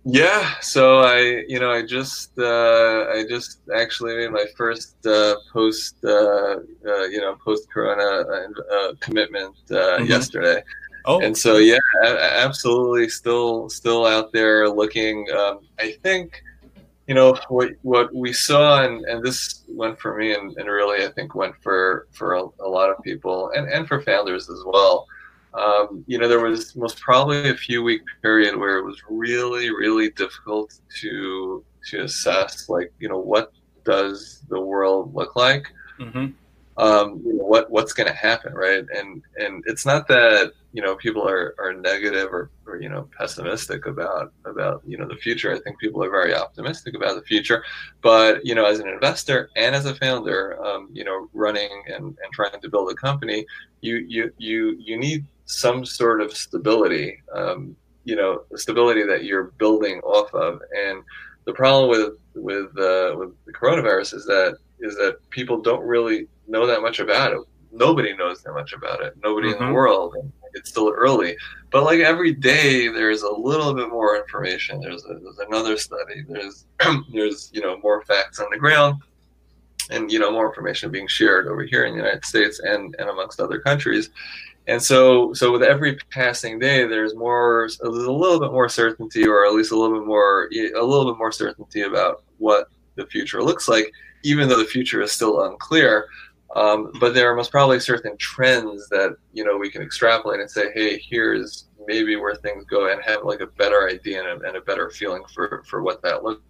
Yeah, 0.10 0.54
so 0.62 1.00
I, 1.00 1.44
you 1.50 1.60
know, 1.60 1.70
I 1.70 1.86
just, 1.86 2.32
uh, 2.40 3.08
I 3.12 3.26
just 3.28 3.60
actually 3.76 4.16
made 4.16 4.32
my 4.32 4.46
first 4.56 5.06
uh, 5.06 5.36
post, 5.52 5.98
uh, 6.06 6.60
uh 6.88 7.04
you 7.12 7.20
know, 7.20 7.36
post 7.44 7.70
Corona 7.70 8.24
uh, 8.24 8.94
commitment 9.02 9.54
uh, 9.70 9.76
mm-hmm. 9.76 10.06
yesterday. 10.06 10.64
Oh, 11.04 11.20
and 11.20 11.38
so 11.38 11.58
yeah, 11.58 11.80
absolutely, 12.04 13.10
still, 13.10 13.68
still 13.70 14.06
out 14.06 14.32
there 14.32 14.70
looking. 14.70 15.28
Um, 15.38 15.60
I 15.78 15.92
think 16.04 16.42
you 17.08 17.16
know 17.16 17.38
what 17.50 17.72
what 17.82 18.14
we 18.16 18.32
saw 18.32 18.84
and, 18.84 19.04
and 19.06 19.26
this 19.26 19.64
went 19.68 20.00
for 20.00 20.18
me 20.18 20.34
and, 20.34 20.56
and 20.58 20.68
really 20.68 21.06
i 21.06 21.10
think 21.10 21.36
went 21.36 21.56
for 21.64 22.06
for 22.12 22.34
a, 22.34 22.44
a 22.60 22.68
lot 22.68 22.90
of 22.90 23.02
people 23.02 23.50
and, 23.56 23.66
and 23.70 23.88
for 23.88 24.02
founders 24.02 24.50
as 24.50 24.62
well 24.66 25.08
um, 25.58 26.04
you 26.08 26.18
know 26.18 26.28
there 26.28 26.40
was 26.40 26.76
most 26.76 27.00
probably 27.00 27.50
a 27.50 27.56
few 27.56 27.84
week 27.84 28.02
period 28.22 28.56
where 28.56 28.78
it 28.78 28.86
was 28.86 29.02
really 29.10 29.70
really 29.70 30.10
difficult 30.12 30.80
to 31.00 31.64
to 31.90 32.04
assess 32.04 32.70
like 32.70 32.92
you 33.00 33.10
know 33.10 33.20
what 33.20 33.52
does 33.84 34.44
the 34.50 34.60
world 34.60 35.14
look 35.14 35.36
like 35.36 35.72
mm-hmm 36.00 36.28
um, 36.78 37.22
you 37.26 37.34
know, 37.34 37.44
what 37.44 37.70
what's 37.72 37.94
going 37.94 38.08
to 38.08 38.14
happen, 38.14 38.54
right? 38.54 38.86
And 38.96 39.24
and 39.38 39.64
it's 39.66 39.86
not 39.86 40.08
that 40.08 40.54
you 40.78 40.84
know 40.84 40.96
people 40.96 41.28
are, 41.28 41.56
are 41.58 41.74
negative 41.74 42.32
or, 42.32 42.52
or 42.68 42.80
you 42.80 42.88
know 42.88 43.10
pessimistic 43.18 43.88
about 43.88 44.32
about 44.46 44.84
you 44.86 44.96
know 44.96 45.08
the 45.08 45.16
future. 45.16 45.52
I 45.52 45.58
think 45.58 45.80
people 45.80 46.04
are 46.04 46.12
very 46.12 46.36
optimistic 46.36 46.94
about 46.94 47.16
the 47.16 47.24
future, 47.24 47.64
but 48.04 48.46
you 48.46 48.54
know 48.54 48.64
as 48.64 48.78
an 48.78 48.88
investor 48.88 49.50
and 49.56 49.74
as 49.74 49.88
a 49.88 49.96
founder, 49.96 50.64
um, 50.64 50.90
you 50.94 51.04
know 51.04 51.30
running 51.34 51.72
and, 51.88 52.06
and 52.06 52.30
trying 52.32 52.62
to 52.62 52.70
build 52.70 52.92
a 52.92 52.94
company, 52.94 53.44
you 53.82 53.96
you 54.08 54.32
you 54.38 54.78
you 54.78 55.00
need 55.00 55.26
some 55.46 55.84
sort 55.84 56.22
of 56.22 56.32
stability. 56.32 57.24
Um, 57.34 57.76
you 58.04 58.16
know, 58.16 58.44
stability 58.56 59.04
that 59.04 59.24
you're 59.24 59.46
building 59.58 60.00
off 60.02 60.32
of, 60.36 60.62
and 60.86 61.04
the 61.46 61.54
problem 61.54 61.90
with 61.90 62.14
with 62.36 62.70
uh, 62.78 63.18
with 63.18 63.32
the 63.48 63.54
coronavirus 63.60 64.14
is 64.14 64.26
that 64.26 64.58
is 64.80 64.94
that 64.98 65.18
people 65.32 65.60
don't 65.60 65.82
really 65.82 66.28
know 66.48 66.68
that 66.68 66.84
much 66.84 67.00
about 67.00 67.32
it. 67.34 67.40
Nobody 67.72 68.16
knows 68.16 68.44
that 68.44 68.54
much 68.54 68.74
about 68.74 69.02
it. 69.02 69.16
Nobody 69.24 69.48
mm-hmm. 69.48 69.56
in 69.56 69.60
the 69.60 69.66
mm-hmm. 69.66 69.74
world. 69.74 70.16
It's 70.58 70.70
still 70.70 70.90
early, 70.90 71.38
but 71.72 71.84
like 71.84 72.00
every 72.00 72.34
day, 72.34 72.88
there's 72.88 73.24
a 73.24 73.32
little 73.32 73.74
bit 73.74 73.90
more 73.90 74.18
information. 74.18 74.80
There's, 74.82 75.04
a, 75.06 75.20
there's 75.22 75.40
another 75.40 75.78
study. 75.78 76.24
There's 76.28 76.66
there's 77.14 77.50
you 77.54 77.62
know 77.62 77.78
more 77.80 78.04
facts 78.04 78.40
on 78.40 78.48
the 78.52 78.58
ground, 78.58 79.02
and 79.90 80.12
you 80.12 80.20
know 80.20 80.32
more 80.32 80.48
information 80.48 80.92
being 80.92 81.08
shared 81.08 81.48
over 81.48 81.64
here 81.64 81.86
in 81.86 81.94
the 81.94 82.04
United 82.04 82.26
States 82.26 82.60
and 82.60 82.96
and 83.00 83.10
amongst 83.10 83.40
other 83.40 83.60
countries. 83.60 84.10
And 84.68 84.84
so, 84.84 85.34
so 85.34 85.52
with 85.52 85.64
every 85.64 85.96
passing 86.12 86.60
day, 86.60 86.86
there's 86.86 87.16
more, 87.16 87.70
there's 87.70 87.80
a 87.80 88.12
little 88.12 88.40
bit 88.40 88.52
more 88.52 88.68
certainty, 88.68 89.26
or 89.26 89.46
at 89.46 89.54
least 89.54 89.72
a 89.72 89.80
little 89.80 89.98
bit 89.98 90.06
more, 90.06 90.50
a 90.54 90.84
little 90.84 91.06
bit 91.06 91.18
more 91.18 91.32
certainty 91.32 91.84
about 91.84 92.24
what 92.38 92.68
the 92.96 93.06
future 93.06 93.42
looks 93.42 93.70
like, 93.70 93.90
even 94.24 94.50
though 94.50 94.58
the 94.58 94.66
future 94.66 95.02
is 95.02 95.14
still 95.14 95.46
unclear. 95.46 96.08
Um, 96.56 96.92
but 97.00 97.14
there 97.14 97.32
are 97.32 97.36
most 97.36 97.52
probably 97.52 97.80
certain 97.80 98.16
trends 98.18 98.88
that 98.90 99.16
you 99.34 99.44
know 99.44 99.58
we 99.58 99.70
can 99.70 99.82
extrapolate 99.82 100.40
and 100.40 100.50
say, 100.50 100.72
hey, 100.74 100.98
here's 100.98 101.68
maybe 101.86 102.16
where 102.16 102.36
things 102.36 102.66
go, 102.66 102.92
and 102.92 103.02
have 103.04 103.24
like 103.24 103.42
a 103.42 103.48
better 103.48 103.88
idea 103.90 104.20
and 104.20 104.44
a, 104.44 104.48
and 104.48 104.58
a 104.58 104.62
better 104.62 104.90
feeling 104.90 105.24
for 105.34 105.64
for 105.68 105.82
what 105.82 106.02
that 106.04 106.24
looks. 106.24 106.42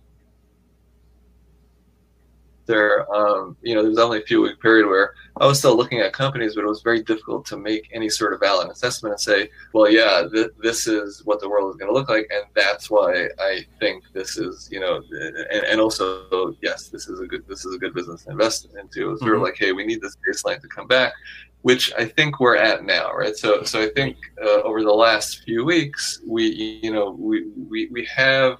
Investor, 2.67 3.13
um, 3.13 3.57
you 3.61 3.75
know, 3.75 3.83
there's 3.83 3.97
only 3.97 4.19
a 4.19 4.25
few 4.25 4.41
week 4.41 4.59
period 4.61 4.87
where 4.87 5.13
I 5.39 5.45
was 5.45 5.59
still 5.59 5.75
looking 5.75 5.99
at 5.99 6.13
companies, 6.13 6.55
but 6.55 6.63
it 6.63 6.67
was 6.67 6.81
very 6.81 7.03
difficult 7.03 7.45
to 7.47 7.57
make 7.57 7.89
any 7.93 8.09
sort 8.09 8.33
of 8.33 8.39
valid 8.39 8.69
assessment 8.69 9.13
and 9.13 9.21
say, 9.21 9.49
well, 9.73 9.89
yeah, 9.89 10.27
th- 10.31 10.51
this 10.61 10.87
is 10.87 11.23
what 11.25 11.39
the 11.39 11.49
world 11.49 11.69
is 11.69 11.77
going 11.77 11.91
to 11.91 11.93
look 11.93 12.09
like, 12.09 12.27
and 12.33 12.45
that's 12.55 12.89
why 12.89 13.29
I 13.39 13.65
think 13.79 14.03
this 14.13 14.37
is, 14.37 14.69
you 14.71 14.79
know, 14.79 15.01
and, 15.11 15.65
and 15.65 15.81
also, 15.81 16.55
yes, 16.61 16.89
this 16.89 17.07
is 17.07 17.19
a 17.19 17.25
good 17.25 17.47
this 17.47 17.65
is 17.65 17.75
a 17.75 17.77
good 17.77 17.93
business 17.93 18.23
to 18.23 18.31
invest 18.31 18.67
into. 18.79 19.11
It's 19.11 19.21
sort 19.21 19.33
of 19.33 19.37
mm-hmm. 19.37 19.43
like, 19.43 19.57
hey, 19.57 19.71
we 19.71 19.85
need 19.85 20.01
this 20.01 20.17
baseline 20.27 20.61
to 20.61 20.67
come 20.67 20.87
back, 20.87 21.13
which 21.61 21.93
I 21.97 22.05
think 22.05 22.39
we're 22.39 22.57
at 22.57 22.83
now, 22.83 23.11
right? 23.13 23.35
So, 23.35 23.63
so 23.63 23.81
I 23.81 23.89
think 23.89 24.17
uh, 24.41 24.61
over 24.63 24.83
the 24.83 24.91
last 24.91 25.43
few 25.43 25.63
weeks, 25.63 26.21
we, 26.27 26.79
you 26.83 26.91
know, 26.91 27.11
we 27.11 27.45
we, 27.69 27.87
we 27.91 28.05
have 28.05 28.57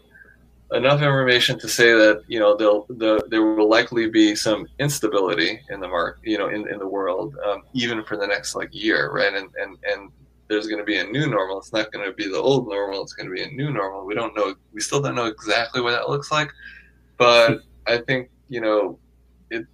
enough 0.74 1.01
information 1.01 1.57
to 1.59 1.67
say 1.67 1.93
that 1.93 2.24
you 2.27 2.39
know 2.39 2.55
there'll 2.55 2.86
the, 2.89 3.25
there 3.29 3.43
will 3.43 3.69
likely 3.69 4.09
be 4.09 4.36
some 4.36 4.67
instability 4.79 5.62
in 5.69 5.79
the 5.79 5.88
market 5.88 6.19
you 6.24 6.38
know 6.38 6.50
in, 6.50 6.67
in 6.67 6.77
the 6.77 6.88
world 6.88 7.36
um, 7.45 7.63
even 7.74 8.03
for 8.03 8.17
the 8.17 8.27
next 8.27 8.55
like 8.55 8.69
year 8.71 9.12
right? 9.12 9.33
And 9.33 9.50
and 9.62 9.77
and 9.83 10.12
there's 10.50 10.67
going 10.67 10.79
to 10.79 10.86
be 10.86 10.97
a 10.97 11.03
new 11.03 11.27
normal. 11.27 11.59
It's 11.59 11.74
not 11.74 11.91
going 11.91 12.05
to 12.05 12.13
be 12.13 12.29
the 12.29 12.38
old 12.38 12.69
normal. 12.69 13.01
It's 13.01 13.12
going 13.12 13.27
to 13.27 13.36
be 13.36 13.43
a 13.43 13.50
new 13.50 13.69
normal. 13.69 14.05
We 14.05 14.15
don't 14.15 14.36
know 14.36 14.55
we 14.74 14.81
still 14.81 15.01
don't 15.01 15.15
know 15.15 15.25
exactly 15.25 15.81
what 15.81 15.91
that 15.91 16.09
looks 16.09 16.31
like. 16.31 16.51
But 17.17 17.62
i 17.88 17.97
think 17.97 18.29
you 18.50 18.59
know 18.59 19.00
it 19.50 19.65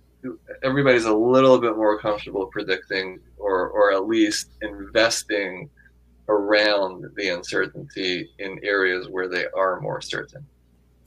everybody's 0.64 1.06
a 1.06 1.14
little 1.14 1.60
bit 1.60 1.76
more 1.76 2.00
comfortable 2.00 2.46
predicting 2.48 3.20
or 3.38 3.70
or 3.70 3.92
at 3.92 4.08
least 4.08 4.52
investing 4.62 5.70
around 6.30 7.06
the 7.18 7.30
uncertainty 7.30 8.30
in 8.40 8.58
areas 8.64 9.10
where 9.10 9.28
they 9.28 9.46
are 9.56 9.82
more 9.82 10.00
certain 10.00 10.46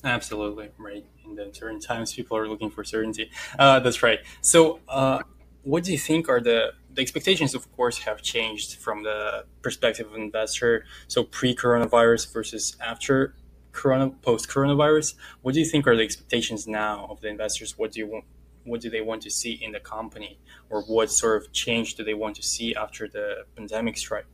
Absolutely 0.05 0.71
right. 0.79 1.05
In 1.25 1.35
the 1.35 1.51
certain 1.53 1.81
times, 1.81 2.15
people 2.15 2.37
are 2.37 2.49
looking 2.49 2.71
for 2.71 2.85
certainty. 2.85 3.31
Uh, 3.59 3.81
that's 3.81 4.03
right. 4.03 4.21
So, 4.41 4.81
uh, 4.89 5.23
what 5.63 5.83
do 5.85 5.91
you 5.93 5.99
think 5.99 6.29
are 6.29 6.41
the 6.41 6.73
the 6.93 7.03
expectations? 7.03 7.55
Of 7.55 7.71
course, 7.73 7.99
have 7.99 8.23
changed 8.23 8.77
from 8.77 9.03
the 9.03 9.47
perspective 9.63 10.07
of 10.07 10.15
investor. 10.15 10.85
So, 11.09 11.25
pre-coronavirus 11.25 12.33
versus 12.33 12.77
after 12.81 13.35
corona, 13.73 14.11
post-coronavirus. 14.11 15.15
What 15.43 15.55
do 15.55 15.61
you 15.61 15.67
think 15.67 15.87
are 15.87 15.97
the 15.97 16.03
expectations 16.03 16.67
now 16.67 17.07
of 17.11 17.21
the 17.21 17.29
investors? 17.29 17.77
What 17.77 17.93
do 17.93 18.01
you 18.01 18.07
want? 18.07 18.25
What 18.65 18.81
do 18.81 18.91
they 18.91 19.01
want 19.01 19.23
to 19.23 19.31
see 19.31 19.53
in 19.53 19.73
the 19.73 19.81
company, 19.81 20.39
or 20.71 20.83
what 20.83 21.11
sort 21.11 21.43
of 21.43 21.53
change 21.53 21.95
do 21.95 22.05
they 22.05 22.15
want 22.15 22.37
to 22.37 22.43
see 22.43 22.75
after 22.75 23.09
the 23.09 23.45
pandemic 23.57 23.97
strike? 23.97 24.27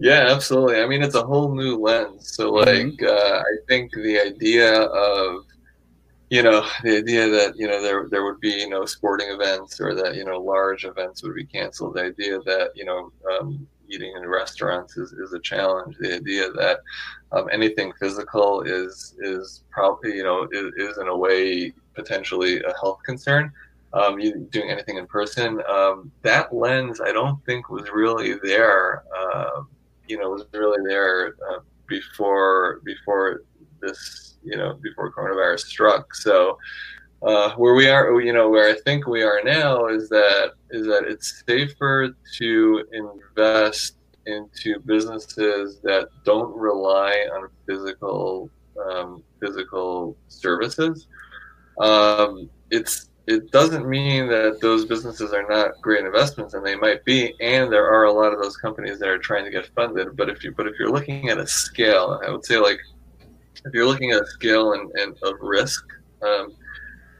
Yeah, 0.00 0.26
absolutely. 0.28 0.80
I 0.80 0.86
mean, 0.86 1.02
it's 1.02 1.14
a 1.14 1.22
whole 1.22 1.54
new 1.54 1.76
lens. 1.76 2.34
So, 2.34 2.52
mm-hmm. 2.52 2.56
like, 2.56 2.98
mm-hmm. 2.98 3.06
uh, 3.06 3.38
I 3.40 3.56
think 3.68 3.92
the 3.92 4.20
idea 4.20 4.82
of, 4.82 5.44
you 6.30 6.42
know, 6.42 6.66
the 6.82 6.98
idea 6.98 7.28
that 7.28 7.56
you 7.56 7.68
know 7.68 7.80
there 7.80 8.08
there 8.10 8.24
would 8.24 8.40
be 8.40 8.68
no 8.68 8.86
sporting 8.86 9.28
events 9.30 9.80
or 9.80 9.94
that 9.94 10.16
you 10.16 10.24
know 10.24 10.40
large 10.40 10.84
events 10.84 11.22
would 11.22 11.34
be 11.34 11.44
canceled. 11.44 11.94
The 11.94 12.04
idea 12.04 12.40
that 12.40 12.70
you 12.74 12.84
know 12.84 13.12
um, 13.30 13.68
eating 13.88 14.14
in 14.16 14.26
restaurants 14.26 14.96
is, 14.96 15.12
is 15.12 15.32
a 15.32 15.40
challenge. 15.40 15.96
The 16.00 16.14
idea 16.16 16.50
that 16.52 16.80
um, 17.32 17.48
anything 17.52 17.92
physical 18.00 18.62
is 18.62 19.14
is 19.20 19.62
probably 19.70 20.16
you 20.16 20.24
know 20.24 20.48
is, 20.50 20.72
is 20.76 20.98
in 20.98 21.08
a 21.08 21.16
way 21.16 21.72
potentially 21.94 22.62
a 22.62 22.72
health 22.80 23.00
concern. 23.04 23.52
Um, 23.92 24.18
you 24.18 24.48
doing 24.50 24.70
anything 24.70 24.96
in 24.96 25.06
person. 25.06 25.62
Um, 25.70 26.10
that 26.22 26.52
lens, 26.52 27.00
I 27.00 27.12
don't 27.12 27.44
think 27.46 27.68
was 27.70 27.88
really 27.90 28.34
there 28.42 29.04
uh, 29.16 29.62
you 30.08 30.18
know 30.18 30.30
was 30.30 30.44
really 30.52 30.78
there 30.86 31.34
uh, 31.50 31.60
before 31.86 32.80
before 32.84 33.42
this 33.80 34.36
you 34.42 34.56
know 34.56 34.78
before 34.82 35.12
coronavirus 35.12 35.60
struck. 35.60 36.14
So 36.14 36.58
uh, 37.22 37.54
where 37.54 37.74
we 37.74 37.88
are, 37.88 38.20
you 38.20 38.32
know, 38.32 38.50
where 38.50 38.68
I 38.68 38.78
think 38.80 39.06
we 39.06 39.22
are 39.22 39.40
now 39.42 39.86
is 39.86 40.08
that 40.10 40.52
is 40.70 40.86
that 40.86 41.04
it's 41.08 41.42
safer 41.46 42.14
to 42.38 42.84
invest 42.92 43.96
into 44.26 44.78
businesses 44.80 45.80
that 45.82 46.08
don't 46.24 46.54
rely 46.54 47.12
on 47.34 47.48
physical 47.66 48.50
um, 48.90 49.22
physical 49.40 50.16
services. 50.28 51.06
Um, 51.80 52.50
it's 52.70 53.08
it 53.26 53.50
doesn't 53.50 53.88
mean 53.88 54.28
that 54.28 54.60
those 54.60 54.84
businesses 54.84 55.32
are 55.32 55.46
not 55.48 55.80
great 55.80 56.04
investments, 56.04 56.52
and 56.54 56.64
they 56.64 56.76
might 56.76 57.04
be. 57.04 57.34
And 57.40 57.72
there 57.72 57.88
are 57.88 58.04
a 58.04 58.12
lot 58.12 58.32
of 58.32 58.40
those 58.40 58.56
companies 58.56 58.98
that 58.98 59.08
are 59.08 59.18
trying 59.18 59.44
to 59.44 59.50
get 59.50 59.66
funded. 59.74 60.16
But 60.16 60.28
if 60.28 60.44
you 60.44 60.52
but 60.52 60.66
if 60.66 60.74
you're 60.78 60.90
looking 60.90 61.30
at 61.30 61.38
a 61.38 61.46
scale, 61.46 62.20
I 62.24 62.30
would 62.30 62.44
say 62.44 62.58
like 62.58 62.78
if 63.64 63.72
you're 63.72 63.86
looking 63.86 64.10
at 64.10 64.22
a 64.22 64.26
scale 64.26 64.74
and, 64.74 64.90
and 64.96 65.16
of 65.22 65.36
risk, 65.40 65.84
um, 66.22 66.52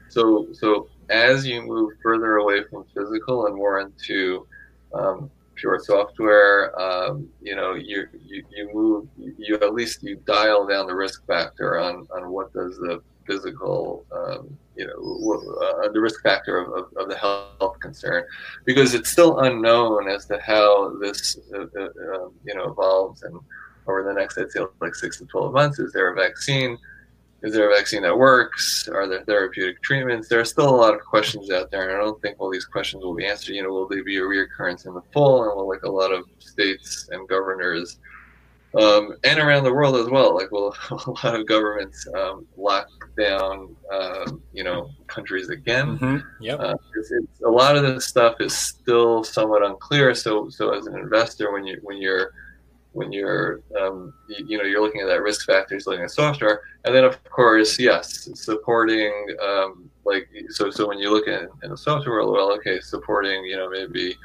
so 0.09 0.47
so 0.53 0.89
as 1.09 1.45
you 1.45 1.63
move 1.63 1.93
further 2.03 2.37
away 2.37 2.63
from 2.69 2.85
physical 2.95 3.47
and 3.47 3.55
more 3.55 3.79
into 3.79 4.47
um, 4.93 5.31
pure 5.55 5.79
software, 5.79 6.79
um, 6.79 7.27
you 7.41 7.55
know, 7.55 7.73
you, 7.73 8.07
you 8.23 8.43
you 8.51 8.69
move 8.73 9.07
you 9.17 9.55
at 9.55 9.73
least 9.73 10.03
you 10.03 10.17
dial 10.27 10.67
down 10.67 10.85
the 10.85 10.95
risk 10.95 11.25
factor 11.25 11.79
on 11.79 12.07
on 12.15 12.29
what 12.29 12.53
does 12.53 12.77
the 12.77 13.01
physical, 13.25 14.05
um, 14.11 14.57
you 14.75 14.85
know, 14.87 15.57
uh, 15.61 15.89
the 15.91 15.99
risk 15.99 16.21
factor 16.21 16.57
of, 16.57 16.73
of, 16.73 16.93
of, 16.97 17.09
the 17.09 17.17
health 17.17 17.79
concern, 17.79 18.23
because 18.65 18.93
it's 18.93 19.11
still 19.11 19.39
unknown 19.39 20.09
as 20.09 20.25
to 20.25 20.39
how 20.39 20.95
this, 20.99 21.37
uh, 21.53 21.65
uh, 21.79 22.15
um, 22.15 22.33
you 22.45 22.53
know, 22.53 22.71
evolves 22.71 23.23
and 23.23 23.39
over 23.87 24.03
the 24.03 24.13
next, 24.13 24.37
I'd 24.37 24.51
say, 24.51 24.61
like 24.81 24.95
six 24.95 25.17
to 25.19 25.25
twelve 25.25 25.53
months. 25.53 25.79
Is 25.79 25.93
there 25.93 26.11
a 26.11 26.15
vaccine? 26.15 26.77
Is 27.43 27.53
there 27.53 27.71
a 27.71 27.75
vaccine 27.75 28.01
that 28.01 28.17
works? 28.17 28.87
Are 28.87 29.07
there 29.07 29.23
therapeutic 29.23 29.81
treatments? 29.83 30.27
There 30.27 30.39
are 30.39 30.45
still 30.45 30.69
a 30.69 30.75
lot 30.75 30.95
of 30.95 31.01
questions 31.01 31.51
out 31.51 31.69
there, 31.69 31.89
and 31.89 31.95
I 31.95 32.03
don't 32.03 32.19
think 32.21 32.37
all 32.39 32.51
these 32.51 32.65
questions 32.65 33.03
will 33.03 33.13
be 33.13 33.27
answered. 33.27 33.53
You 33.53 33.63
know, 33.63 33.69
will 33.69 33.87
they 33.87 34.01
be 34.01 34.17
a 34.17 34.21
reoccurrence 34.21 34.87
in 34.87 34.95
the 34.95 35.03
fall? 35.13 35.43
And 35.43 35.55
will 35.55 35.69
like 35.69 35.83
a 35.83 35.89
lot 35.89 36.11
of 36.11 36.25
states 36.39 37.09
and 37.11 37.27
governors 37.29 37.99
um, 38.77 39.15
and 39.23 39.39
around 39.39 39.63
the 39.63 39.73
world 39.73 39.95
as 39.95 40.09
well. 40.09 40.35
Like, 40.35 40.51
well, 40.51 40.75
a 40.91 41.11
lot 41.11 41.39
of 41.39 41.47
governments 41.47 42.07
um, 42.17 42.45
lock 42.57 42.87
down, 43.17 43.75
uh, 43.91 44.31
you 44.53 44.63
know, 44.63 44.89
countries 45.07 45.49
again. 45.49 45.97
Mm-hmm. 45.97 46.43
Yep. 46.43 46.59
Uh, 46.59 46.73
a 47.45 47.49
lot 47.49 47.75
of 47.75 47.83
this 47.83 48.05
stuff 48.05 48.35
is 48.39 48.55
still 48.55 49.23
somewhat 49.23 49.65
unclear. 49.65 50.13
So, 50.13 50.49
so 50.49 50.73
as 50.73 50.87
an 50.87 50.97
investor, 50.97 51.51
when 51.53 51.65
you 51.65 51.79
when 51.83 51.97
you're 51.97 52.31
when 52.95 53.11
you're 53.11 53.61
um, 53.79 54.13
you, 54.29 54.45
you, 54.47 54.57
know 54.57 54.63
you're 54.63 54.81
looking 54.81 55.01
at 55.01 55.07
that 55.07 55.21
risk 55.21 55.45
factors, 55.45 55.85
looking 55.85 56.03
at 56.03 56.11
software, 56.11 56.61
and 56.85 56.95
then 56.95 57.03
of 57.03 57.21
course, 57.25 57.77
yes, 57.77 58.29
supporting 58.35 59.11
um, 59.41 59.89
like 60.05 60.29
so. 60.49 60.71
So 60.71 60.87
when 60.87 60.99
you 60.99 61.11
look 61.11 61.27
at 61.27 61.49
in 61.63 61.71
the 61.71 61.77
software 61.77 62.15
world, 62.15 62.33
well, 62.33 62.51
okay, 62.53 62.79
supporting 62.79 63.43
you 63.43 63.57
know 63.57 63.69
maybe 63.69 64.17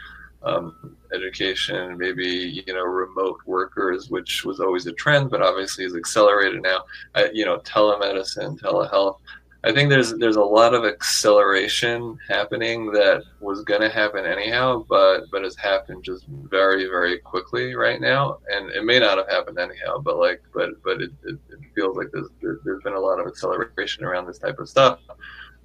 um, 0.43 0.97
education, 1.15 1.97
maybe 1.99 2.27
you 2.67 2.75
know 2.75 2.85
remote 2.85 3.41
workers, 3.47 4.11
which 4.11 4.45
was 4.45 4.61
always 4.61 4.87
a 4.87 4.93
trend, 4.93 5.31
but 5.31 5.43
obviously 5.43 5.85
is 5.85 5.97
accelerated 5.97 6.63
now. 6.63 6.85
Uh, 7.15 7.25
you 7.33 7.45
know, 7.45 7.59
telemedicine, 7.59 8.59
telehealth. 8.61 9.19
I 9.63 9.73
think 9.73 9.91
there's 9.91 10.15
there's 10.15 10.37
a 10.37 10.43
lot 10.43 10.73
of 10.73 10.85
acceleration 10.87 12.19
happening 12.29 12.93
that 12.93 13.23
was 13.41 13.63
going 13.63 13.83
to 13.83 13.91
happen 13.91 14.25
anyhow, 14.25 14.87
but 14.89 15.31
but 15.31 15.43
has 15.45 15.55
happened 15.57 16.03
just 16.03 16.25
very 16.27 16.87
very 16.87 17.19
quickly 17.19 17.75
right 17.75 18.01
now, 18.01 18.39
and 18.51 18.71
it 18.71 18.85
may 18.85 18.99
not 18.99 19.19
have 19.19 19.29
happened 19.29 19.59
anyhow, 19.59 19.99
but 19.99 20.17
like 20.17 20.43
but 20.55 20.83
but 20.83 21.03
it, 21.03 21.11
it, 21.25 21.39
it 21.51 21.59
feels 21.75 21.97
like 21.97 22.09
there's 22.11 22.29
there's 22.41 22.83
been 22.83 22.95
a 22.95 22.99
lot 22.99 23.21
of 23.21 23.27
acceleration 23.27 24.03
around 24.03 24.27
this 24.27 24.39
type 24.39 24.59
of 24.59 24.69
stuff. 24.69 24.99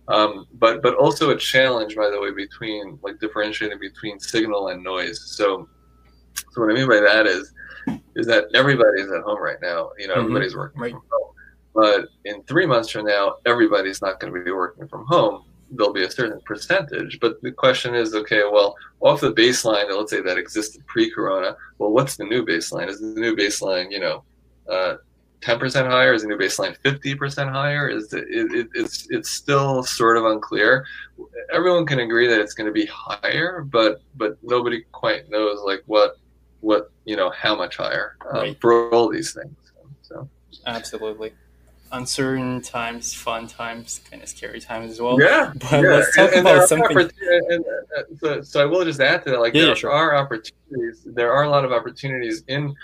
Um, 0.08 0.48
but 0.54 0.82
but 0.84 0.96
also 0.96 1.32
a 1.32 1.38
challenge, 1.38 1.96
by 1.96 2.10
the 2.10 2.20
way, 2.20 2.32
between 2.32 3.00
like 3.02 3.20
differentiating 3.20 3.80
between 3.80 4.20
signal 4.20 4.70
and 4.70 4.84
noise. 4.84 5.20
So 5.36 5.68
so 6.52 6.62
what 6.62 6.72
I 6.72 6.74
mean 6.74 6.88
by 6.88 7.00
that 7.00 7.26
is 7.26 7.52
is 8.16 8.28
that 8.28 8.46
everybody's 8.54 9.12
at 9.12 9.22
home 9.22 9.42
right 9.42 9.62
now. 9.62 9.92
You 9.98 10.08
know, 10.08 10.16
mm-hmm. 10.16 10.24
everybody's 10.24 10.56
working 10.56 10.82
right. 10.82 10.92
from 10.92 11.02
home. 11.12 11.32
But 11.74 12.08
in 12.24 12.42
three 12.44 12.66
months 12.66 12.90
from 12.90 13.06
now, 13.06 13.36
everybody's 13.46 14.02
not 14.02 14.20
going 14.20 14.34
to 14.34 14.44
be 14.44 14.52
working 14.52 14.88
from 14.88 15.06
home. 15.08 15.44
There'll 15.72 15.92
be 15.92 16.06
a 16.06 16.12
certain 16.12 16.40
percentage. 16.46 17.20
But 17.20 17.42
the 17.42 17.52
question 17.52 17.96
is, 17.96 18.16
okay, 18.16 18.44
well, 18.50 18.76
off 19.02 19.20
the 19.20 19.34
baseline, 19.34 19.90
let's 19.96 20.12
say 20.12 20.22
that 20.22 20.38
existed 20.38 20.88
pre-corona. 20.88 21.58
Well, 21.78 21.92
what's 21.92 22.16
the 22.16 22.24
new 22.24 22.46
baseline? 22.46 22.88
Is 22.88 23.02
the 23.02 23.20
new 23.20 23.36
baseline, 23.36 23.92
you 23.92 24.00
know, 24.00 24.24
uh, 24.72 24.96
10% 25.46 25.88
higher? 25.88 26.14
Is 26.14 26.24
the 26.24 26.28
new 26.28 26.38
baseline 26.38 26.76
50% 26.84 27.52
higher? 27.52 27.88
Is 27.88 28.12
it, 28.14 28.26
it, 28.30 28.68
it's 28.74 29.08
it's 29.12 29.30
still 29.30 29.84
sort 29.84 30.18
of 30.18 30.26
unclear. 30.26 30.86
Everyone 31.54 31.86
can 31.86 32.00
agree 32.00 32.28
that 32.28 32.40
it's 32.40 32.54
going 32.54 32.66
to 32.66 32.74
be 32.74 32.88
higher, 32.88 33.62
but 33.62 34.02
but 34.16 34.38
nobody 34.42 34.84
quite 34.92 35.30
knows 35.30 35.62
like 35.64 35.84
what 35.86 36.18
what 36.62 36.92
you 37.06 37.16
know 37.16 37.30
how 37.30 37.56
much 37.56 37.78
higher 37.78 38.18
um, 38.32 38.36
right. 38.36 38.62
for 38.62 38.90
all 38.92 39.10
these 39.10 39.34
things. 39.34 39.56
So 40.02 40.28
absolutely. 40.66 41.34
Uncertain 41.92 42.62
times, 42.62 43.14
fun 43.14 43.48
times, 43.48 44.02
kind 44.10 44.24
of 44.24 44.28
scary 44.28 44.60
times 44.60 44.92
as 44.92 45.00
well. 45.00 45.22
Yeah, 45.22 45.54
but 45.54 45.72
yeah. 45.72 45.80
let's 45.80 46.16
talk 46.16 46.32
and, 46.32 46.42
about 46.42 46.68
something. 46.68 46.98
And, 46.98 47.64
uh, 47.96 48.02
so, 48.20 48.42
so 48.42 48.62
I 48.62 48.66
will 48.66 48.84
just 48.84 49.00
add 49.00 49.24
to 49.24 49.30
that, 49.30 49.40
like 49.40 49.54
yeah, 49.54 49.66
there 49.66 49.76
sure. 49.76 49.92
are 49.92 50.16
opportunities. 50.16 51.04
There 51.06 51.32
are 51.32 51.44
a 51.44 51.50
lot 51.50 51.64
of 51.64 51.72
opportunities 51.72 52.44
in 52.48 52.76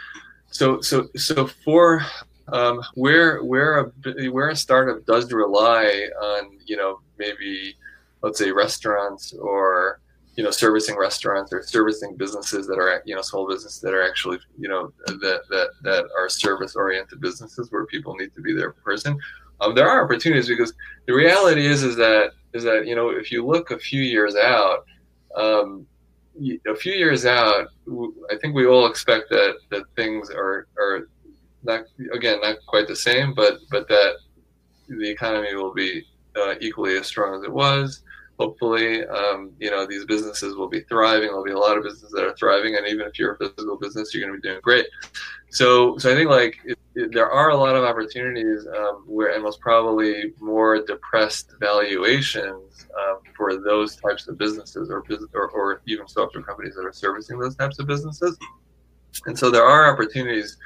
so 0.51 0.79
so 0.81 1.07
so 1.15 1.47
for 1.47 2.05
um, 2.49 2.81
where 2.95 3.43
where 3.43 3.79
a 3.79 4.29
where 4.29 4.49
a 4.49 4.55
startup 4.55 5.05
does 5.05 5.31
rely 5.31 6.09
on 6.21 6.57
you 6.65 6.77
know 6.77 6.99
maybe 7.17 7.75
let's 8.21 8.39
say 8.39 8.51
restaurants 8.51 9.33
or 9.33 9.99
you 10.35 10.43
know 10.43 10.51
servicing 10.51 10.97
restaurants 10.97 11.51
or 11.51 11.61
servicing 11.61 12.15
businesses 12.15 12.67
that 12.67 12.77
are 12.77 13.01
you 13.05 13.15
know 13.15 13.21
small 13.21 13.47
businesses 13.47 13.81
that 13.81 13.93
are 13.93 14.07
actually 14.07 14.39
you 14.57 14.69
know 14.69 14.91
that 15.05 15.41
that 15.49 15.69
that 15.83 16.05
are 16.17 16.29
service 16.29 16.75
oriented 16.75 17.19
businesses 17.19 17.71
where 17.71 17.85
people 17.85 18.15
need 18.15 18.33
to 18.33 18.41
be 18.41 18.53
there 18.53 18.71
person 18.71 19.17
um, 19.59 19.75
there 19.75 19.87
are 19.87 20.03
opportunities 20.03 20.47
because 20.47 20.73
the 21.05 21.13
reality 21.13 21.65
is 21.65 21.83
is 21.83 21.95
that 21.95 22.31
is 22.53 22.63
that 22.63 22.87
you 22.87 22.95
know 22.95 23.09
if 23.09 23.31
you 23.31 23.45
look 23.45 23.71
a 23.71 23.77
few 23.77 24.01
years 24.01 24.35
out 24.35 24.85
um, 25.35 25.85
a 26.67 26.75
few 26.75 26.93
years 26.93 27.25
out 27.25 27.67
i 28.31 28.37
think 28.37 28.55
we 28.55 28.65
all 28.65 28.87
expect 28.87 29.29
that 29.29 29.55
that 29.69 29.83
things 29.95 30.29
are 30.29 30.67
are 30.79 31.09
not 31.63 31.85
again 32.13 32.39
not 32.41 32.57
quite 32.67 32.87
the 32.87 32.95
same 32.95 33.33
but 33.33 33.59
but 33.69 33.87
that 33.87 34.15
the 34.87 35.09
economy 35.09 35.55
will 35.55 35.73
be 35.73 36.03
uh, 36.35 36.55
equally 36.59 36.97
as 36.97 37.07
strong 37.07 37.35
as 37.35 37.43
it 37.43 37.51
was. 37.51 38.03
Hopefully 38.39 39.05
um, 39.05 39.51
you 39.59 39.69
know 39.69 39.85
these 39.85 40.05
businesses 40.05 40.55
will 40.55 40.67
be 40.67 40.81
thriving. 40.81 41.27
There'll 41.27 41.43
be 41.43 41.51
a 41.51 41.57
lot 41.57 41.77
of 41.77 41.83
businesses 41.83 42.11
that 42.11 42.25
are 42.25 42.35
thriving 42.35 42.75
and 42.75 42.87
even 42.87 43.05
if 43.05 43.19
you're 43.19 43.33
a 43.33 43.37
physical 43.37 43.77
business 43.77 44.13
you're 44.13 44.25
going 44.25 44.35
to 44.35 44.41
be 44.41 44.47
doing 44.47 44.61
great. 44.63 44.87
So 45.51 45.97
so 45.97 46.11
i 46.11 46.15
think 46.15 46.29
like 46.29 46.57
it, 46.65 46.79
it, 46.95 47.13
there 47.13 47.29
are 47.29 47.49
a 47.49 47.55
lot 47.55 47.75
of 47.75 47.83
opportunities 47.83 48.65
um, 48.67 49.03
where 49.05 49.33
and 49.33 49.43
most 49.43 49.59
probably 49.59 50.33
more 50.39 50.81
depressed 50.83 51.53
valuations 51.59 52.87
um, 52.99 53.19
for 53.35 53.57
those 53.57 53.95
types 53.97 54.27
of 54.27 54.37
businesses 54.37 54.89
or, 54.89 55.03
or 55.33 55.49
or 55.49 55.81
even 55.87 56.07
software 56.07 56.43
companies 56.43 56.73
that 56.75 56.85
are 56.85 56.93
servicing 56.93 57.37
those 57.37 57.55
types 57.55 57.77
of 57.79 57.85
businesses. 57.85 58.37
And 59.25 59.37
so 59.37 59.51
there 59.51 59.65
are 59.65 59.93
opportunities 59.93 60.57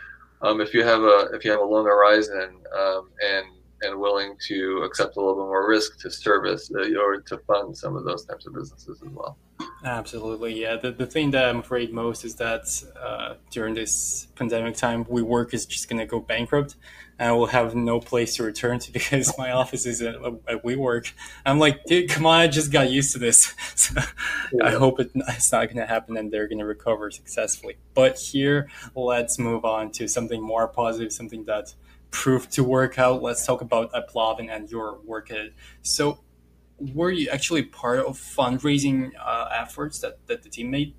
um, 0.46 0.62
if 0.62 0.74
you 0.74 0.84
have 0.84 1.02
a 1.02 1.30
if 1.34 1.44
you 1.44 1.52
have 1.52 1.60
a 1.60 1.66
long 1.66 1.86
horizon 1.86 2.58
um, 2.78 3.10
and 3.24 3.46
and 3.82 4.00
willing 4.00 4.36
to 4.48 4.82
accept 4.84 5.18
a 5.18 5.20
little 5.20 5.36
bit 5.36 5.48
more 5.48 5.68
risk 5.68 6.00
to 6.00 6.10
service 6.10 6.72
uh, 6.74 7.00
or 7.00 7.20
to 7.22 7.38
fund 7.40 7.78
some 7.78 7.96
of 7.96 8.06
those 8.06 8.26
types 8.26 8.46
of 8.48 8.54
businesses 8.54 9.02
as 9.02 9.10
well. 9.10 9.38
Absolutely, 9.84 10.60
yeah. 10.60 10.78
The, 10.78 10.92
the 10.92 11.06
thing 11.06 11.32
that 11.32 11.46
I'm 11.46 11.60
afraid 11.60 11.94
most 11.94 12.26
is 12.26 12.36
that 12.36 12.66
uh, 13.00 13.36
during 13.52 13.74
this 13.74 14.28
pandemic 14.36 14.76
time, 14.76 15.06
WeWork 15.06 15.54
is 15.54 15.66
just 15.66 15.90
going 15.90 16.00
to 16.00 16.06
go 16.06 16.20
bankrupt 16.20 16.76
and 17.18 17.38
we'll 17.38 17.48
have 17.48 17.76
no 17.76 18.00
place 18.00 18.36
to 18.36 18.44
return 18.44 18.80
to 18.80 18.92
because 18.94 19.38
my 19.38 19.52
office 19.52 19.86
is 19.86 20.02
at, 20.02 20.16
at 20.16 20.64
WeWork. 20.64 21.12
I'm 21.46 21.60
like, 21.60 21.84
dude, 21.86 22.10
come 22.10 22.26
on, 22.26 22.42
I 22.42 22.48
just 22.48 22.72
got 22.72 22.92
used 22.92 23.14
to 23.14 23.20
this. 23.20 23.54
So 23.76 24.02
yeah. 24.54 24.68
I 24.68 24.72
hope 24.72 25.00
it, 25.00 25.12
it's 25.14 25.52
not 25.52 25.66
going 25.66 25.78
to 25.78 25.86
happen 25.86 26.18
and 26.18 26.32
they're 26.32 26.48
going 26.48 26.60
to 26.60 26.66
recover 26.66 27.12
successfully. 27.12 27.78
But 27.94 28.18
here, 28.18 28.70
let's 28.96 29.38
move 29.38 29.66
on 29.66 29.92
to 29.94 30.08
something 30.08 30.42
more 30.42 30.68
positive, 30.68 31.12
something 31.12 31.44
that 31.46 31.76
proved 32.10 32.52
to 32.54 32.64
work 32.64 32.98
out. 32.98 33.22
Let's 33.22 33.46
talk 33.46 33.62
about 33.62 33.92
AppLovin 33.92 34.50
and 34.50 34.72
your 34.72 35.00
work 35.04 35.30
at 35.30 35.38
it. 35.38 35.54
So, 35.82 36.20
were 36.80 37.12
you 37.12 37.30
actually 37.30 37.64
part 37.64 38.00
of 38.00 38.18
fundraising 38.18 39.12
uh, 39.22 39.50
efforts 39.52 40.00
that, 40.00 40.26
that 40.28 40.44
the 40.44 40.50
team 40.50 40.72
made? 40.72 40.96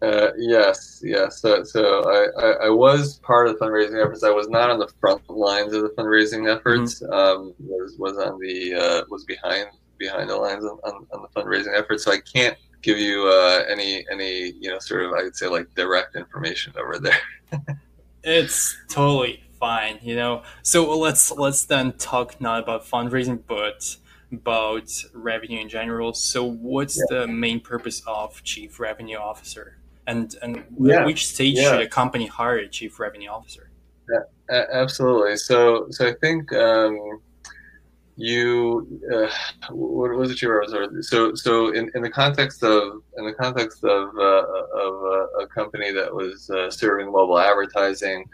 Uh, 0.00 0.28
yes, 0.36 1.02
yes. 1.04 1.40
So, 1.40 1.64
so 1.64 2.08
I, 2.08 2.40
I, 2.40 2.50
I, 2.66 2.70
was 2.70 3.18
part 3.18 3.48
of 3.48 3.58
the 3.58 3.64
fundraising 3.64 4.00
efforts. 4.00 4.22
I 4.22 4.30
was 4.30 4.48
not 4.48 4.70
on 4.70 4.78
the 4.78 4.86
front 5.00 5.28
lines 5.28 5.72
of 5.72 5.82
the 5.82 5.88
fundraising 5.90 6.48
efforts. 6.48 7.02
Mm-hmm. 7.02 7.12
Um, 7.12 7.54
was 7.58 7.96
was 7.98 8.16
on 8.16 8.38
the 8.38 8.74
uh, 8.74 9.04
was 9.10 9.24
behind 9.24 9.66
behind 9.98 10.30
the 10.30 10.36
lines 10.36 10.64
on, 10.64 10.78
on, 10.84 11.06
on, 11.12 11.22
the 11.22 11.40
fundraising 11.40 11.76
efforts. 11.76 12.04
So 12.04 12.12
I 12.12 12.20
can't 12.20 12.56
give 12.80 12.96
you 12.96 13.26
uh, 13.26 13.64
any 13.68 14.06
any 14.10 14.52
you 14.60 14.70
know 14.70 14.78
sort 14.78 15.02
of 15.02 15.14
I 15.14 15.24
would 15.24 15.34
say 15.34 15.48
like 15.48 15.74
direct 15.74 16.14
information 16.14 16.74
over 16.78 17.00
there. 17.00 17.18
it's 18.22 18.76
totally 18.88 19.42
fine, 19.58 19.98
you 20.00 20.16
know. 20.16 20.42
So 20.62 20.96
let's 20.96 21.32
let's 21.32 21.64
then 21.64 21.92
talk 21.94 22.40
not 22.40 22.62
about 22.62 22.84
fundraising, 22.84 23.42
but 23.46 23.96
about 24.32 24.90
revenue 25.12 25.60
in 25.60 25.68
general. 25.68 26.12
So 26.12 26.44
what's 26.44 26.96
yeah. 26.96 27.20
the 27.20 27.26
main 27.26 27.60
purpose 27.60 28.02
of 28.06 28.42
chief 28.42 28.78
revenue 28.78 29.16
officer, 29.16 29.78
and 30.08 30.34
and 30.42 30.64
yeah. 30.80 31.04
which 31.06 31.28
stage 31.28 31.56
yeah. 31.56 31.70
should 31.70 31.82
a 31.82 31.88
company 31.88 32.26
hire 32.26 32.58
a 32.58 32.68
chief 32.68 32.98
revenue 32.98 33.30
officer? 33.30 33.70
Yeah, 34.10 34.64
absolutely. 34.72 35.36
So 35.36 35.86
so 35.90 36.08
I 36.08 36.14
think. 36.14 36.52
Um, 36.52 37.20
you 38.20 39.00
uh, 39.14 39.28
what 39.70 40.10
was 40.10 40.32
it 40.32 40.42
you 40.42 40.48
were 40.48 40.66
so 41.02 41.36
so 41.36 41.72
in, 41.72 41.88
in 41.94 42.02
the 42.02 42.10
context 42.10 42.64
of 42.64 43.00
in 43.16 43.24
the 43.24 43.32
context 43.32 43.84
of 43.84 44.08
uh, 44.18 44.44
of 44.84 44.92
uh, 45.04 45.44
a 45.44 45.46
company 45.46 45.92
that 45.92 46.12
was 46.12 46.50
uh, 46.50 46.68
serving 46.68 47.12
mobile 47.12 47.38
advertising 47.38 48.24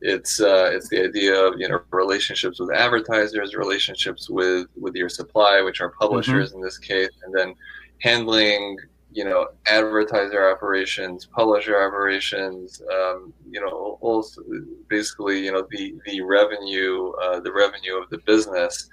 it's 0.00 0.40
uh, 0.40 0.70
it's 0.72 0.88
the 0.88 1.02
idea 1.02 1.34
of 1.34 1.54
you 1.58 1.68
know 1.68 1.80
relationships 1.90 2.58
with 2.58 2.70
advertisers, 2.70 3.54
relationships 3.54 4.30
with 4.30 4.66
with 4.76 4.94
your 4.94 5.08
supply, 5.08 5.60
which 5.60 5.80
are 5.80 5.90
publishers 5.90 6.50
mm-hmm. 6.50 6.58
in 6.58 6.64
this 6.64 6.78
case, 6.78 7.10
and 7.24 7.34
then 7.34 7.54
handling 8.00 8.76
you 9.12 9.24
know 9.24 9.48
advertiser 9.66 10.50
operations, 10.50 11.26
publisher 11.26 11.80
operations, 11.82 12.82
um, 12.92 13.32
you 13.48 13.60
know 13.60 13.98
also 14.00 14.42
basically 14.88 15.44
you 15.44 15.52
know 15.52 15.66
the 15.70 15.94
the 16.06 16.20
revenue 16.20 17.10
uh, 17.22 17.40
the 17.40 17.52
revenue 17.52 17.96
of 18.00 18.08
the 18.10 18.18
business. 18.18 18.88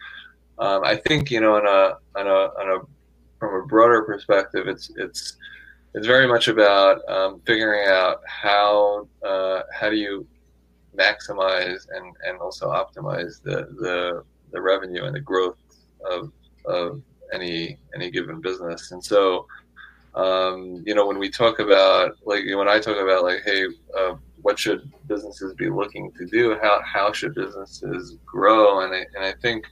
Um, 0.60 0.84
I 0.84 0.96
think 0.96 1.30
you 1.30 1.42
know 1.42 1.56
on 1.56 1.68
a 1.68 2.20
on 2.20 2.28
a 2.28 2.30
on 2.30 2.78
a 2.78 2.80
from 3.40 3.64
a 3.64 3.66
broader 3.68 4.04
perspective, 4.04 4.68
it's 4.68 4.92
it's 4.98 5.38
it's 5.94 6.08
very 6.08 6.28
much 6.28 6.48
about 6.48 7.08
um, 7.10 7.42
figuring 7.46 7.88
out 7.88 8.22
how 8.28 9.08
uh, 9.26 9.62
how 9.72 9.90
do 9.90 9.96
you 9.96 10.28
maximize 10.98 11.88
and, 11.92 12.16
and 12.26 12.40
also 12.40 12.68
optimize 12.68 13.42
the, 13.44 13.68
the, 13.80 14.24
the 14.52 14.62
revenue 14.62 15.04
and 15.06 15.16
the 15.16 15.20
growth 15.20 15.58
of, 16.10 16.32
of 16.66 17.02
any 17.34 17.78
any 17.94 18.10
given 18.10 18.42
business. 18.42 18.92
And 18.92 19.04
so, 19.04 19.46
um, 20.18 20.84
you 20.86 20.96
know, 20.96 21.06
when 21.06 21.20
we 21.20 21.30
talk 21.30 21.60
about 21.60 22.18
like 22.26 22.44
when 22.46 22.68
I 22.68 22.80
talk 22.80 22.98
about 22.98 23.24
like, 23.24 23.42
hey, 23.46 23.68
uh, 23.98 24.16
what 24.42 24.58
should 24.58 24.92
businesses 25.08 25.54
be 25.54 25.70
looking 25.70 26.12
to 26.14 26.26
do? 26.26 26.58
How 26.62 26.82
how 26.84 27.12
should 27.12 27.36
businesses 27.36 28.18
grow? 28.26 28.82
And 28.82 28.96
I, 28.96 29.06
and 29.16 29.24
I 29.24 29.34
think 29.34 29.66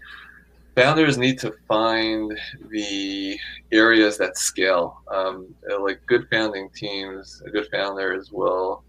founders 0.76 1.18
need 1.18 1.40
to 1.40 1.52
find 1.68 2.40
the 2.70 3.40
areas 3.72 4.20
that 4.20 4.38
scale. 4.38 5.02
Um, 5.12 5.56
like 5.82 6.00
good 6.06 6.28
founding 6.30 6.70
teams, 6.70 7.42
good 7.52 7.68
founders 7.72 8.32
will 8.32 8.84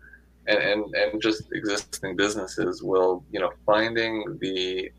and, 0.49 0.59
and, 0.59 0.95
and 0.95 1.23
just 1.23 1.45
existing 1.53 2.17
businesses 2.17 2.83
will, 2.83 3.25
you 3.33 3.41
know, 3.41 3.51
finding 3.65 4.39
the 4.41 4.91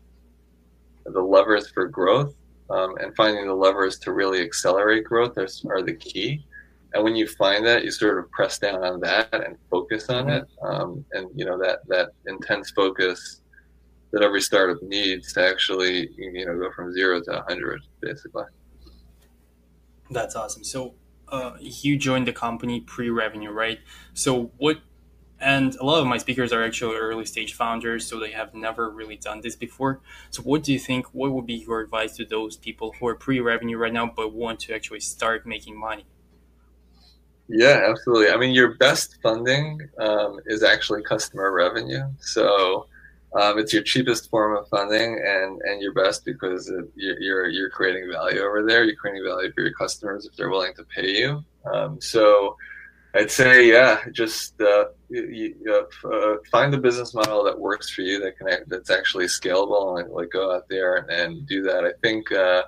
the 1.06 1.20
levers 1.20 1.70
for 1.70 1.86
growth 1.86 2.34
um, 2.70 2.94
and 3.00 3.14
finding 3.16 3.46
the 3.46 3.54
levers 3.54 3.98
to 4.00 4.12
really 4.12 4.42
accelerate 4.42 5.04
growth 5.04 5.36
are, 5.38 5.48
are 5.70 5.82
the 5.82 5.94
key. 5.94 6.44
And 6.94 7.04
when 7.04 7.16
you 7.16 7.26
find 7.26 7.66
that, 7.66 7.84
you 7.84 7.90
sort 7.90 8.18
of 8.18 8.30
press 8.30 8.58
down 8.58 8.82
on 8.82 9.00
that 9.00 9.32
and 9.32 9.56
focus 9.70 10.08
on 10.08 10.30
it. 10.30 10.44
Um, 10.62 11.04
and 11.12 11.28
you 11.34 11.44
know 11.44 11.58
that 11.58 11.80
that 11.88 12.10
intense 12.26 12.70
focus 12.70 13.42
that 14.10 14.22
every 14.22 14.40
startup 14.40 14.82
needs 14.82 15.34
to 15.34 15.46
actually 15.46 16.08
you 16.16 16.46
know 16.46 16.58
go 16.58 16.70
from 16.74 16.92
zero 16.92 17.20
to 17.22 17.30
100 17.30 17.80
basically. 18.00 18.44
That's 20.10 20.34
awesome. 20.34 20.64
So 20.64 20.94
uh, 21.30 21.52
you 21.60 21.98
joined 21.98 22.26
the 22.26 22.32
company 22.32 22.80
pre-revenue, 22.80 23.50
right? 23.50 23.78
So 24.14 24.50
what 24.56 24.78
and 25.40 25.74
a 25.76 25.84
lot 25.84 26.00
of 26.00 26.06
my 26.06 26.18
speakers 26.18 26.52
are 26.52 26.64
actually 26.64 26.96
early 26.96 27.24
stage 27.24 27.54
founders 27.54 28.06
so 28.06 28.18
they 28.18 28.32
have 28.32 28.54
never 28.54 28.90
really 28.90 29.16
done 29.16 29.40
this 29.40 29.56
before. 29.56 30.00
So 30.30 30.42
what 30.42 30.62
do 30.62 30.72
you 30.72 30.78
think 30.78 31.06
what 31.14 31.32
would 31.32 31.46
be 31.46 31.54
your 31.54 31.80
advice 31.80 32.16
to 32.16 32.24
those 32.24 32.56
people 32.56 32.94
who 32.98 33.06
are 33.06 33.14
pre-revenue 33.14 33.76
right 33.76 33.92
now 33.92 34.10
but 34.14 34.32
want 34.32 34.60
to 34.60 34.74
actually 34.74 35.00
start 35.00 35.46
making 35.46 35.78
money? 35.78 36.06
Yeah 37.48 37.86
absolutely. 37.88 38.30
I 38.30 38.36
mean 38.36 38.54
your 38.54 38.76
best 38.76 39.18
funding 39.22 39.80
um, 39.98 40.40
is 40.46 40.62
actually 40.62 41.02
customer 41.02 41.52
revenue. 41.52 42.04
So 42.20 42.86
um, 43.34 43.58
it's 43.58 43.72
your 43.72 43.82
cheapest 43.82 44.30
form 44.30 44.56
of 44.56 44.68
funding 44.68 45.20
and 45.24 45.60
and 45.62 45.82
your 45.82 45.92
best 45.92 46.24
because 46.24 46.68
it, 46.68 46.86
you're 46.96 47.46
you're 47.48 47.70
creating 47.70 48.10
value 48.10 48.40
over 48.40 48.64
there. 48.66 48.84
You're 48.84 48.96
creating 48.96 49.24
value 49.24 49.52
for 49.52 49.60
your 49.62 49.74
customers 49.74 50.26
if 50.26 50.34
they're 50.36 50.48
willing 50.48 50.74
to 50.74 50.84
pay 50.84 51.18
you. 51.18 51.44
Um, 51.72 52.00
so 52.00 52.56
I'd 53.18 53.32
say, 53.32 53.68
yeah, 53.68 53.98
just 54.12 54.60
uh, 54.60 54.86
you, 55.08 55.54
you, 55.64 55.88
uh, 56.04 56.36
find 56.52 56.72
the 56.72 56.78
business 56.78 57.14
model 57.14 57.42
that 57.44 57.58
works 57.58 57.90
for 57.90 58.02
you 58.02 58.20
that 58.20 58.38
can 58.38 58.46
that's 58.68 58.90
actually 58.90 59.24
scalable 59.24 60.00
and 60.00 60.12
like 60.12 60.30
go 60.30 60.54
out 60.54 60.68
there 60.68 60.96
and, 60.96 61.10
and 61.10 61.46
do 61.48 61.62
that. 61.62 61.84
I 61.84 61.92
think 62.00 62.30
uh, 62.30 62.62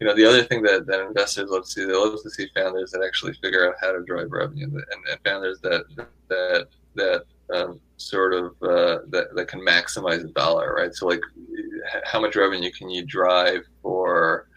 you 0.00 0.06
know 0.06 0.16
the 0.16 0.24
other 0.24 0.42
thing 0.42 0.62
that, 0.62 0.86
that 0.86 1.06
investors 1.06 1.48
love 1.48 1.64
to 1.64 1.70
see 1.70 1.84
they 1.84 1.92
love 1.92 2.20
to 2.20 2.30
see 2.30 2.48
founders 2.56 2.90
that 2.90 3.04
actually 3.06 3.34
figure 3.34 3.68
out 3.68 3.76
how 3.80 3.92
to 3.92 4.02
drive 4.02 4.32
revenue 4.32 4.66
and, 4.66 4.74
and 4.74 5.20
founders 5.24 5.60
that 5.60 5.84
that 6.28 6.66
that 6.96 7.24
um, 7.54 7.78
sort 7.96 8.34
of 8.34 8.46
uh, 8.62 8.98
that 9.10 9.28
that 9.36 9.46
can 9.46 9.60
maximize 9.60 10.24
a 10.24 10.28
dollar, 10.28 10.74
right? 10.74 10.92
So 10.92 11.06
like, 11.06 11.22
how 12.04 12.20
much 12.20 12.34
revenue 12.34 12.72
can 12.72 12.90
you 12.90 13.06
drive 13.06 13.62
for 13.80 14.48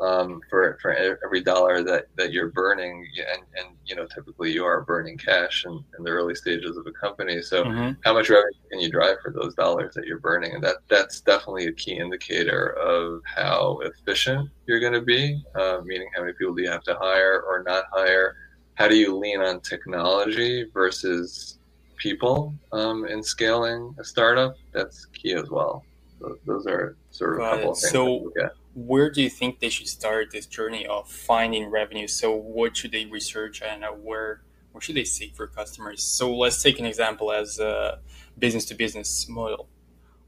um, 0.00 0.40
for 0.48 0.78
for 0.80 0.92
every 1.24 1.42
dollar 1.42 1.82
that, 1.82 2.06
that 2.16 2.32
you're 2.32 2.48
burning, 2.48 3.06
and, 3.32 3.42
and 3.56 3.76
you 3.84 3.94
know 3.94 4.06
typically 4.06 4.52
you 4.52 4.64
are 4.64 4.82
burning 4.82 5.18
cash 5.18 5.64
in, 5.66 5.72
in 5.98 6.04
the 6.04 6.10
early 6.10 6.34
stages 6.34 6.76
of 6.76 6.86
a 6.86 6.92
company. 6.92 7.42
So 7.42 7.64
mm-hmm. 7.64 7.92
how 8.04 8.14
much 8.14 8.30
revenue 8.30 8.50
can 8.70 8.80
you 8.80 8.90
drive 8.90 9.16
for 9.22 9.32
those 9.32 9.54
dollars 9.54 9.94
that 9.94 10.06
you're 10.06 10.18
burning? 10.18 10.54
And 10.54 10.64
that 10.64 10.76
that's 10.88 11.20
definitely 11.20 11.66
a 11.66 11.72
key 11.72 11.98
indicator 11.98 12.76
of 12.78 13.22
how 13.24 13.80
efficient 13.82 14.48
you're 14.66 14.80
going 14.80 14.94
to 14.94 15.02
be. 15.02 15.42
Uh, 15.54 15.80
meaning 15.84 16.08
how 16.14 16.22
many 16.22 16.32
people 16.32 16.54
do 16.54 16.62
you 16.62 16.70
have 16.70 16.84
to 16.84 16.96
hire 17.00 17.42
or 17.46 17.62
not 17.62 17.84
hire? 17.92 18.36
How 18.74 18.88
do 18.88 18.96
you 18.96 19.16
lean 19.16 19.42
on 19.42 19.60
technology 19.60 20.64
versus 20.72 21.58
people 21.96 22.54
um, 22.72 23.04
in 23.06 23.22
scaling 23.22 23.94
a 23.98 24.04
startup? 24.04 24.54
That's 24.72 25.04
key 25.06 25.34
as 25.34 25.50
well. 25.50 25.84
So 26.18 26.38
those 26.46 26.66
are 26.66 26.96
sort 27.10 27.34
of 27.34 27.40
a 27.40 27.50
couple 27.50 27.72
of 27.72 27.78
things. 27.78 27.92
So 27.92 28.32
where 28.74 29.10
do 29.10 29.22
you 29.22 29.30
think 29.30 29.60
they 29.60 29.68
should 29.68 29.88
start 29.88 30.30
this 30.30 30.46
journey 30.46 30.86
of 30.86 31.08
finding 31.08 31.66
revenue? 31.70 32.06
So 32.06 32.34
what 32.34 32.76
should 32.76 32.92
they 32.92 33.06
research 33.06 33.62
and 33.62 33.84
uh, 33.84 33.88
where 33.88 34.42
where 34.72 34.80
should 34.80 34.94
they 34.94 35.04
seek 35.04 35.34
for 35.34 35.46
customers? 35.46 36.02
So 36.02 36.34
let's 36.34 36.62
take 36.62 36.78
an 36.78 36.86
example 36.86 37.32
as 37.32 37.58
a 37.58 37.98
business 38.38 38.64
to 38.66 38.74
business 38.74 39.28
model. 39.28 39.68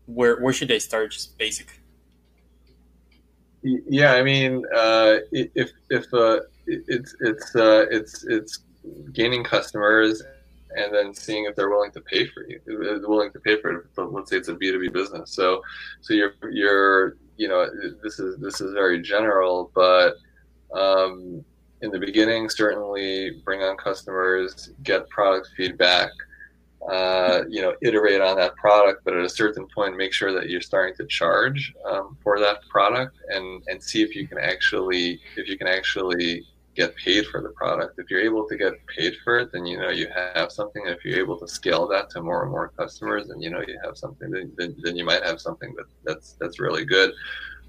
Where 0.06 0.40
where 0.40 0.52
should 0.52 0.68
they 0.68 0.80
start? 0.80 1.12
Just 1.12 1.38
basic. 1.38 1.80
Yeah, 3.62 4.14
I 4.14 4.22
mean, 4.24 4.64
uh, 4.74 5.18
if 5.30 5.70
if 5.88 6.12
uh, 6.12 6.40
it's 6.66 7.14
it's 7.20 7.54
uh, 7.54 7.86
it's 7.90 8.24
it's 8.24 8.58
gaining 9.12 9.44
customers 9.44 10.22
and 10.76 10.92
then 10.92 11.14
seeing 11.14 11.44
if 11.44 11.54
they're 11.54 11.70
willing 11.70 11.92
to 11.92 12.00
pay 12.00 12.26
for 12.26 12.44
you, 12.48 12.60
willing 13.06 13.30
to 13.32 13.40
pay 13.40 13.60
for 13.60 13.70
it. 13.70 13.86
Let's 13.96 14.30
say 14.30 14.38
it's 14.38 14.48
a 14.48 14.54
B 14.54 14.72
two 14.72 14.80
B 14.80 14.88
business. 14.88 15.30
So 15.32 15.62
so 16.00 16.14
you're 16.14 16.34
you're 16.50 17.16
you 17.36 17.48
know 17.48 17.66
this 18.02 18.18
is 18.18 18.38
this 18.38 18.60
is 18.60 18.72
very 18.72 19.00
general, 19.00 19.70
but 19.74 20.14
um, 20.74 21.44
in 21.82 21.90
the 21.90 21.98
beginning, 21.98 22.48
certainly 22.48 23.42
bring 23.44 23.60
on 23.62 23.76
customers, 23.76 24.70
get 24.82 25.08
product 25.08 25.48
feedback, 25.56 26.10
uh, 26.90 27.42
you 27.48 27.62
know, 27.62 27.74
iterate 27.82 28.20
on 28.20 28.36
that 28.36 28.54
product, 28.56 29.04
but 29.04 29.14
at 29.14 29.24
a 29.24 29.28
certain 29.28 29.66
point, 29.74 29.96
make 29.96 30.12
sure 30.12 30.32
that 30.32 30.48
you're 30.48 30.60
starting 30.60 30.94
to 30.96 31.06
charge 31.06 31.74
um, 31.84 32.16
for 32.22 32.38
that 32.38 32.58
product, 32.68 33.16
and 33.28 33.62
and 33.68 33.82
see 33.82 34.02
if 34.02 34.14
you 34.14 34.26
can 34.26 34.38
actually 34.38 35.20
if 35.36 35.48
you 35.48 35.56
can 35.56 35.66
actually 35.66 36.44
get 36.74 36.96
paid 36.96 37.26
for 37.26 37.42
the 37.42 37.50
product. 37.50 37.98
If 37.98 38.10
you're 38.10 38.20
able 38.20 38.48
to 38.48 38.56
get 38.56 38.72
paid 38.86 39.14
for 39.24 39.38
it, 39.38 39.52
then 39.52 39.66
you 39.66 39.78
know 39.78 39.90
you 39.90 40.08
have 40.34 40.50
something. 40.50 40.82
If 40.86 41.04
you're 41.04 41.18
able 41.18 41.38
to 41.38 41.48
scale 41.48 41.86
that 41.88 42.10
to 42.10 42.22
more 42.22 42.42
and 42.42 42.50
more 42.50 42.68
customers, 42.76 43.28
then 43.28 43.40
you 43.40 43.50
know 43.50 43.60
you 43.66 43.78
have 43.84 43.96
something. 43.96 44.30
Then, 44.30 44.52
then, 44.56 44.76
then 44.82 44.96
you 44.96 45.04
might 45.04 45.22
have 45.22 45.40
something 45.40 45.74
that 45.76 45.86
that's 46.04 46.36
that's 46.40 46.60
really 46.60 46.84
good. 46.84 47.12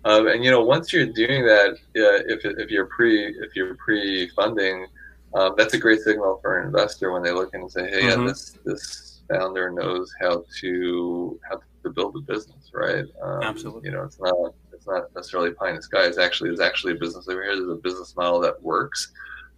Um, 0.05 0.27
and 0.27 0.43
you 0.43 0.51
know, 0.51 0.63
once 0.63 0.91
you're 0.91 1.05
doing 1.05 1.45
that, 1.45 1.73
uh, 1.73 2.23
if 2.27 2.45
if 2.45 2.69
you're 2.69 2.87
pre 2.87 3.27
if 3.27 3.55
you're 3.55 3.75
pre 3.75 4.29
funding, 4.29 4.87
um, 5.33 5.55
that's 5.57 5.73
a 5.73 5.79
great 5.79 6.01
signal 6.01 6.39
for 6.41 6.59
an 6.59 6.67
investor 6.67 7.11
when 7.11 7.23
they 7.23 7.31
look 7.31 7.53
in 7.53 7.61
and 7.61 7.71
say, 7.71 7.89
hey, 7.89 8.03
mm-hmm. 8.03 8.21
yeah, 8.21 8.27
this 8.27 8.57
this 8.65 9.21
founder 9.29 9.71
knows 9.71 10.11
how 10.19 10.43
to 10.59 11.39
how 11.49 11.61
to 11.83 11.89
build 11.89 12.15
a 12.15 12.19
business, 12.19 12.71
right? 12.73 13.05
Um, 13.21 13.43
Absolutely. 13.43 13.89
You 13.89 13.95
know, 13.95 14.03
it's 14.03 14.19
not 14.19 14.53
it's 14.83 14.87
not 14.89 15.15
necessarily 15.15 15.51
pie 15.51 15.69
in 15.69 15.77
the 15.77 15.81
sky. 15.81 16.03
It's 16.03 16.17
actually 16.17 16.49
it's 16.49 16.61
actually 16.61 16.93
a 16.93 16.97
business 16.97 17.27
over 17.27 17.41
here. 17.41 17.55
There's 17.55 17.69
a 17.69 17.75
business 17.75 18.15
model 18.15 18.39
that 18.41 18.61
works, 18.61 19.11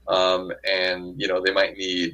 um, 0.07 0.51
and 0.69 1.19
you 1.19 1.27
know 1.27 1.41
they 1.43 1.51
might 1.51 1.77
need 1.77 2.13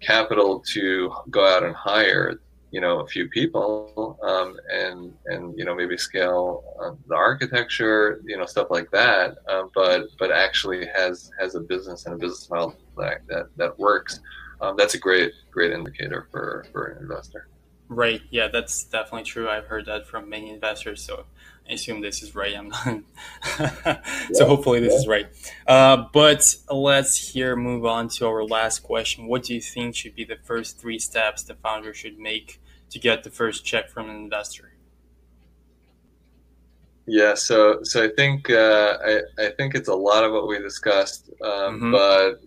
capital 0.00 0.60
to 0.72 1.12
go 1.30 1.44
out 1.46 1.62
and 1.62 1.74
hire 1.74 2.40
you 2.70 2.80
know 2.80 3.00
a 3.00 3.06
few 3.06 3.28
people 3.28 4.18
um, 4.22 4.56
and 4.72 5.12
and 5.26 5.56
you 5.56 5.64
know 5.64 5.74
maybe 5.74 5.96
scale 5.96 6.64
uh, 6.82 6.92
the 7.08 7.14
architecture 7.14 8.20
you 8.24 8.36
know 8.36 8.44
stuff 8.44 8.68
like 8.70 8.90
that. 8.90 9.38
Uh, 9.48 9.64
but 9.74 10.06
but 10.18 10.32
actually 10.32 10.86
has 10.86 11.30
has 11.38 11.54
a 11.54 11.60
business 11.60 12.06
and 12.06 12.14
a 12.14 12.18
business 12.18 12.50
model 12.50 12.74
that 12.96 13.20
that, 13.28 13.46
that 13.56 13.78
works. 13.78 14.20
Um, 14.60 14.74
that's 14.76 14.94
a 14.94 14.98
great 14.98 15.32
great 15.52 15.72
indicator 15.72 16.26
for 16.32 16.66
for 16.72 16.86
an 16.86 17.02
investor. 17.02 17.48
Right. 17.88 18.20
Yeah 18.30 18.48
that's 18.48 18.82
definitely 18.82 19.22
true. 19.22 19.48
I've 19.48 19.66
heard 19.66 19.86
that 19.86 20.08
from 20.08 20.28
many 20.28 20.50
investors. 20.50 21.02
So 21.02 21.24
assume 21.70 22.00
this 22.00 22.22
is 22.22 22.34
right. 22.34 22.56
I'm 22.56 22.68
not. 22.68 24.04
so 24.32 24.46
hopefully 24.46 24.80
this 24.80 24.92
yeah. 24.92 24.98
is 24.98 25.06
right. 25.06 25.26
Uh, 25.66 26.04
but 26.12 26.54
let's 26.70 27.32
here 27.32 27.56
move 27.56 27.84
on 27.84 28.08
to 28.08 28.26
our 28.26 28.44
last 28.44 28.80
question. 28.80 29.26
What 29.26 29.44
do 29.44 29.54
you 29.54 29.60
think 29.60 29.94
should 29.94 30.14
be 30.14 30.24
the 30.24 30.38
first 30.44 30.78
three 30.78 30.98
steps 30.98 31.42
the 31.42 31.54
founder 31.54 31.92
should 31.94 32.18
make 32.18 32.60
to 32.90 32.98
get 32.98 33.24
the 33.24 33.30
first 33.30 33.64
check 33.64 33.90
from 33.90 34.08
an 34.08 34.16
investor? 34.16 34.72
Yeah, 37.10 37.34
so 37.34 37.82
so 37.84 38.04
I 38.04 38.08
think 38.08 38.50
uh, 38.50 38.98
I 39.02 39.20
I 39.38 39.48
think 39.56 39.74
it's 39.74 39.88
a 39.88 39.94
lot 39.94 40.24
of 40.24 40.32
what 40.32 40.46
we 40.46 40.58
discussed, 40.58 41.30
um, 41.42 41.80
mm-hmm. 41.80 41.92
but 41.92 42.42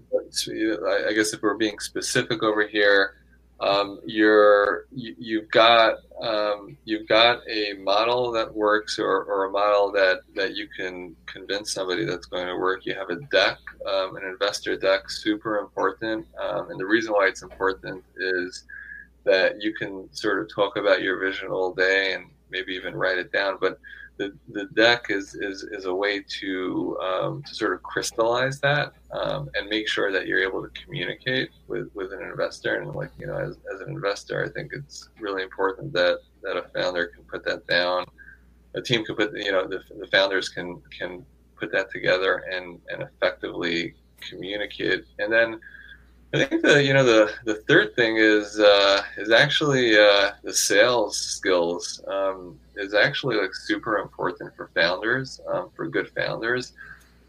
I 1.07 1.13
guess 1.13 1.33
if 1.33 1.41
we're 1.41 1.55
being 1.55 1.79
specific 1.79 2.43
over 2.43 2.67
here, 2.67 3.15
um, 3.61 3.99
you're 4.05 4.87
you, 4.91 5.15
you've 5.19 5.49
got 5.51 5.97
um, 6.21 6.77
you've 6.83 7.07
got 7.07 7.39
a 7.47 7.73
model 7.73 8.31
that 8.31 8.53
works 8.53 8.97
or, 8.97 9.23
or 9.23 9.45
a 9.45 9.51
model 9.51 9.91
that 9.91 10.21
that 10.35 10.55
you 10.55 10.67
can 10.75 11.15
convince 11.27 11.71
somebody 11.71 12.05
that's 12.05 12.25
going 12.25 12.47
to 12.47 12.57
work. 12.57 12.85
You 12.85 12.95
have 12.95 13.09
a 13.09 13.17
deck 13.31 13.57
um, 13.87 14.15
an 14.15 14.23
investor 14.23 14.75
deck 14.75 15.09
super 15.09 15.59
important. 15.59 16.25
Um, 16.39 16.71
and 16.71 16.79
the 16.79 16.85
reason 16.85 17.13
why 17.13 17.27
it's 17.27 17.43
important 17.43 18.03
is 18.17 18.65
that 19.25 19.61
you 19.61 19.73
can 19.73 20.09
sort 20.11 20.39
of 20.39 20.53
talk 20.53 20.75
about 20.75 21.01
your 21.01 21.19
vision 21.19 21.49
all 21.49 21.73
day 21.73 22.13
and 22.13 22.25
maybe 22.49 22.73
even 22.73 22.95
write 22.95 23.17
it 23.17 23.31
down 23.31 23.57
but 23.61 23.79
the, 24.21 24.33
the 24.49 24.65
deck 24.75 25.07
is, 25.09 25.33
is, 25.33 25.63
is 25.63 25.85
a 25.85 25.93
way 25.93 26.21
to, 26.39 26.97
um, 26.99 27.43
to 27.43 27.55
sort 27.55 27.73
of 27.73 27.81
crystallize 27.81 28.59
that 28.59 28.93
um, 29.11 29.49
and 29.55 29.67
make 29.67 29.87
sure 29.87 30.11
that 30.11 30.27
you're 30.27 30.43
able 30.43 30.61
to 30.61 30.69
communicate 30.79 31.49
with, 31.67 31.89
with 31.95 32.13
an 32.13 32.21
investor. 32.21 32.75
And 32.75 32.93
like, 32.93 33.09
you 33.19 33.25
know, 33.25 33.37
as, 33.37 33.57
as 33.73 33.81
an 33.81 33.89
investor, 33.89 34.45
I 34.45 34.49
think 34.49 34.73
it's 34.73 35.09
really 35.19 35.41
important 35.41 35.91
that, 35.93 36.19
that 36.43 36.55
a 36.55 36.63
founder 36.75 37.07
can 37.07 37.23
put 37.23 37.43
that 37.45 37.65
down. 37.65 38.05
A 38.75 38.81
team 38.81 39.03
can 39.03 39.15
put, 39.15 39.35
you 39.35 39.51
know, 39.51 39.67
the, 39.67 39.81
the 39.99 40.07
founders 40.07 40.49
can, 40.49 40.81
can 40.97 41.25
put 41.59 41.71
that 41.71 41.89
together 41.91 42.43
and, 42.51 42.79
and 42.89 43.01
effectively 43.01 43.95
communicate. 44.29 45.05
And 45.17 45.33
then 45.33 45.59
I 46.33 46.45
think 46.45 46.61
the 46.61 46.81
you 46.83 46.93
know 46.93 47.03
the 47.03 47.33
the 47.43 47.55
third 47.67 47.95
thing 47.95 48.15
is 48.17 48.57
uh, 48.57 49.01
is 49.17 49.31
actually 49.31 49.97
uh, 49.97 50.31
the 50.43 50.53
sales 50.53 51.19
skills 51.19 52.01
um, 52.07 52.57
is 52.77 52.93
actually 52.93 53.35
like 53.35 53.53
super 53.53 53.97
important 53.97 54.55
for 54.55 54.69
founders 54.73 55.41
um, 55.51 55.69
for 55.75 55.87
good 55.87 56.09
founders 56.15 56.71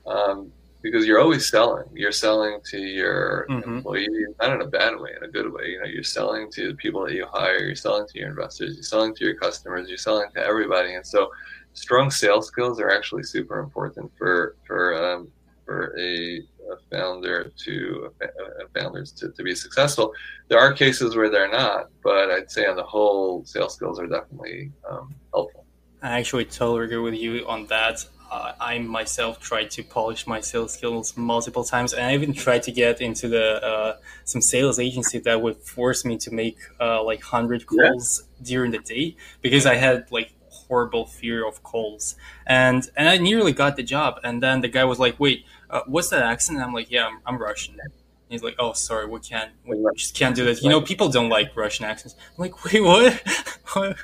um, 0.06 0.52
because 0.82 1.04
you're 1.04 1.20
always 1.20 1.48
selling. 1.48 1.88
You're 1.92 2.12
selling 2.12 2.60
to 2.70 2.78
your 2.78 3.46
mm-hmm. 3.50 3.76
employees 3.76 4.08
not 4.40 4.54
in 4.54 4.62
a 4.62 4.66
bad 4.66 4.98
way 4.98 5.10
in 5.16 5.24
a 5.24 5.28
good 5.28 5.52
way. 5.52 5.70
You 5.70 5.80
know 5.80 5.86
you're 5.86 6.04
selling 6.04 6.48
to 6.52 6.68
the 6.68 6.74
people 6.74 7.04
that 7.04 7.14
you 7.14 7.26
hire 7.26 7.58
you're 7.58 7.74
selling 7.74 8.06
to 8.06 8.18
your 8.18 8.28
investors 8.28 8.74
you're 8.74 8.84
selling 8.84 9.16
to 9.16 9.24
your 9.24 9.34
customers 9.34 9.88
you're 9.88 9.98
selling 9.98 10.30
to 10.34 10.40
everybody. 10.44 10.94
And 10.94 11.04
so 11.04 11.32
strong 11.74 12.08
sales 12.10 12.46
skills 12.46 12.78
are 12.78 12.90
actually 12.90 13.24
super 13.24 13.58
important 13.58 14.12
for 14.16 14.54
for 14.64 14.94
um, 14.94 15.32
for 15.64 15.96
a 15.98 16.42
a 16.70 16.77
founder 16.90 17.53
to 17.57 18.12
a 18.22 18.81
founders 18.81 19.12
to, 19.12 19.31
to 19.33 19.42
be 19.42 19.55
successful. 19.55 20.12
There 20.48 20.59
are 20.59 20.72
cases 20.72 21.16
where 21.16 21.31
they're 21.31 21.51
not, 21.51 21.90
but 22.03 22.31
I'd 22.31 22.51
say 22.51 22.66
on 22.66 22.77
the 22.77 22.83
whole, 22.83 23.44
sales 23.44 23.75
skills 23.75 23.98
are 23.98 24.07
definitely 24.07 24.72
um, 24.88 25.14
helpful. 25.33 25.66
I 26.03 26.18
actually 26.18 26.46
totally 26.46 26.85
agree 26.87 26.98
with 26.98 27.14
you 27.14 27.46
on 27.46 27.66
that. 27.66 28.05
Uh, 28.31 28.55
I 28.59 28.79
myself 28.79 29.40
tried 29.40 29.70
to 29.72 29.83
polish 29.83 30.27
my 30.27 30.40
sales 30.40 30.72
skills 30.72 31.16
multiple 31.16 31.64
times, 31.64 31.92
and 31.92 32.07
I 32.07 32.14
even 32.14 32.33
tried 32.33 32.62
to 32.64 32.72
get 32.72 33.03
into 33.03 33.29
the 33.29 33.62
uh, 33.62 33.96
some 34.25 34.40
sales 34.40 34.79
agency 34.79 35.18
that 35.18 35.42
would 35.42 35.59
force 35.59 36.05
me 36.05 36.16
to 36.18 36.33
make 36.33 36.57
uh, 36.81 37.03
like 37.05 37.22
hundred 37.22 37.66
calls 37.66 38.22
yeah. 38.22 38.46
during 38.46 38.70
the 38.72 38.79
day 38.79 39.16
because 39.42 39.66
I 39.66 39.75
had 39.75 40.11
like 40.11 40.33
horrible 40.72 41.04
fear 41.06 41.46
of 41.46 41.62
calls, 41.62 42.16
and 42.46 42.80
and 42.96 43.06
I 43.08 43.16
nearly 43.18 43.52
got 43.52 43.76
the 43.76 43.82
job. 43.82 44.12
And 44.24 44.42
then 44.42 44.62
the 44.62 44.68
guy 44.68 44.85
was 44.85 44.98
like, 44.98 45.20
"Wait, 45.20 45.44
uh, 45.72 45.80
what's 45.87 46.11
that 46.11 46.22
accent? 46.22 46.58
And 46.58 46.64
I'm 46.64 46.74
like, 46.74 46.90
yeah, 46.90 47.06
I'm, 47.06 47.18
I'm 47.26 47.38
Russian. 47.38 47.76
And 47.82 47.92
he's 48.28 48.42
like, 48.42 48.56
oh, 48.58 48.74
sorry, 48.74 49.06
we 49.06 49.18
can't, 49.20 49.50
we 49.66 49.82
just 49.96 50.14
can't 50.14 50.37
do 50.37 50.44
this. 50.44 50.62
You 50.62 50.68
know, 50.68 50.82
people 50.82 51.08
don't 51.08 51.30
like 51.30 51.56
Russian 51.56 51.87
accents. 51.87 52.14
I'm 52.37 52.42
like, 52.42 52.64
wait, 52.64 52.82
what? 52.82 53.12
what, 53.72 53.96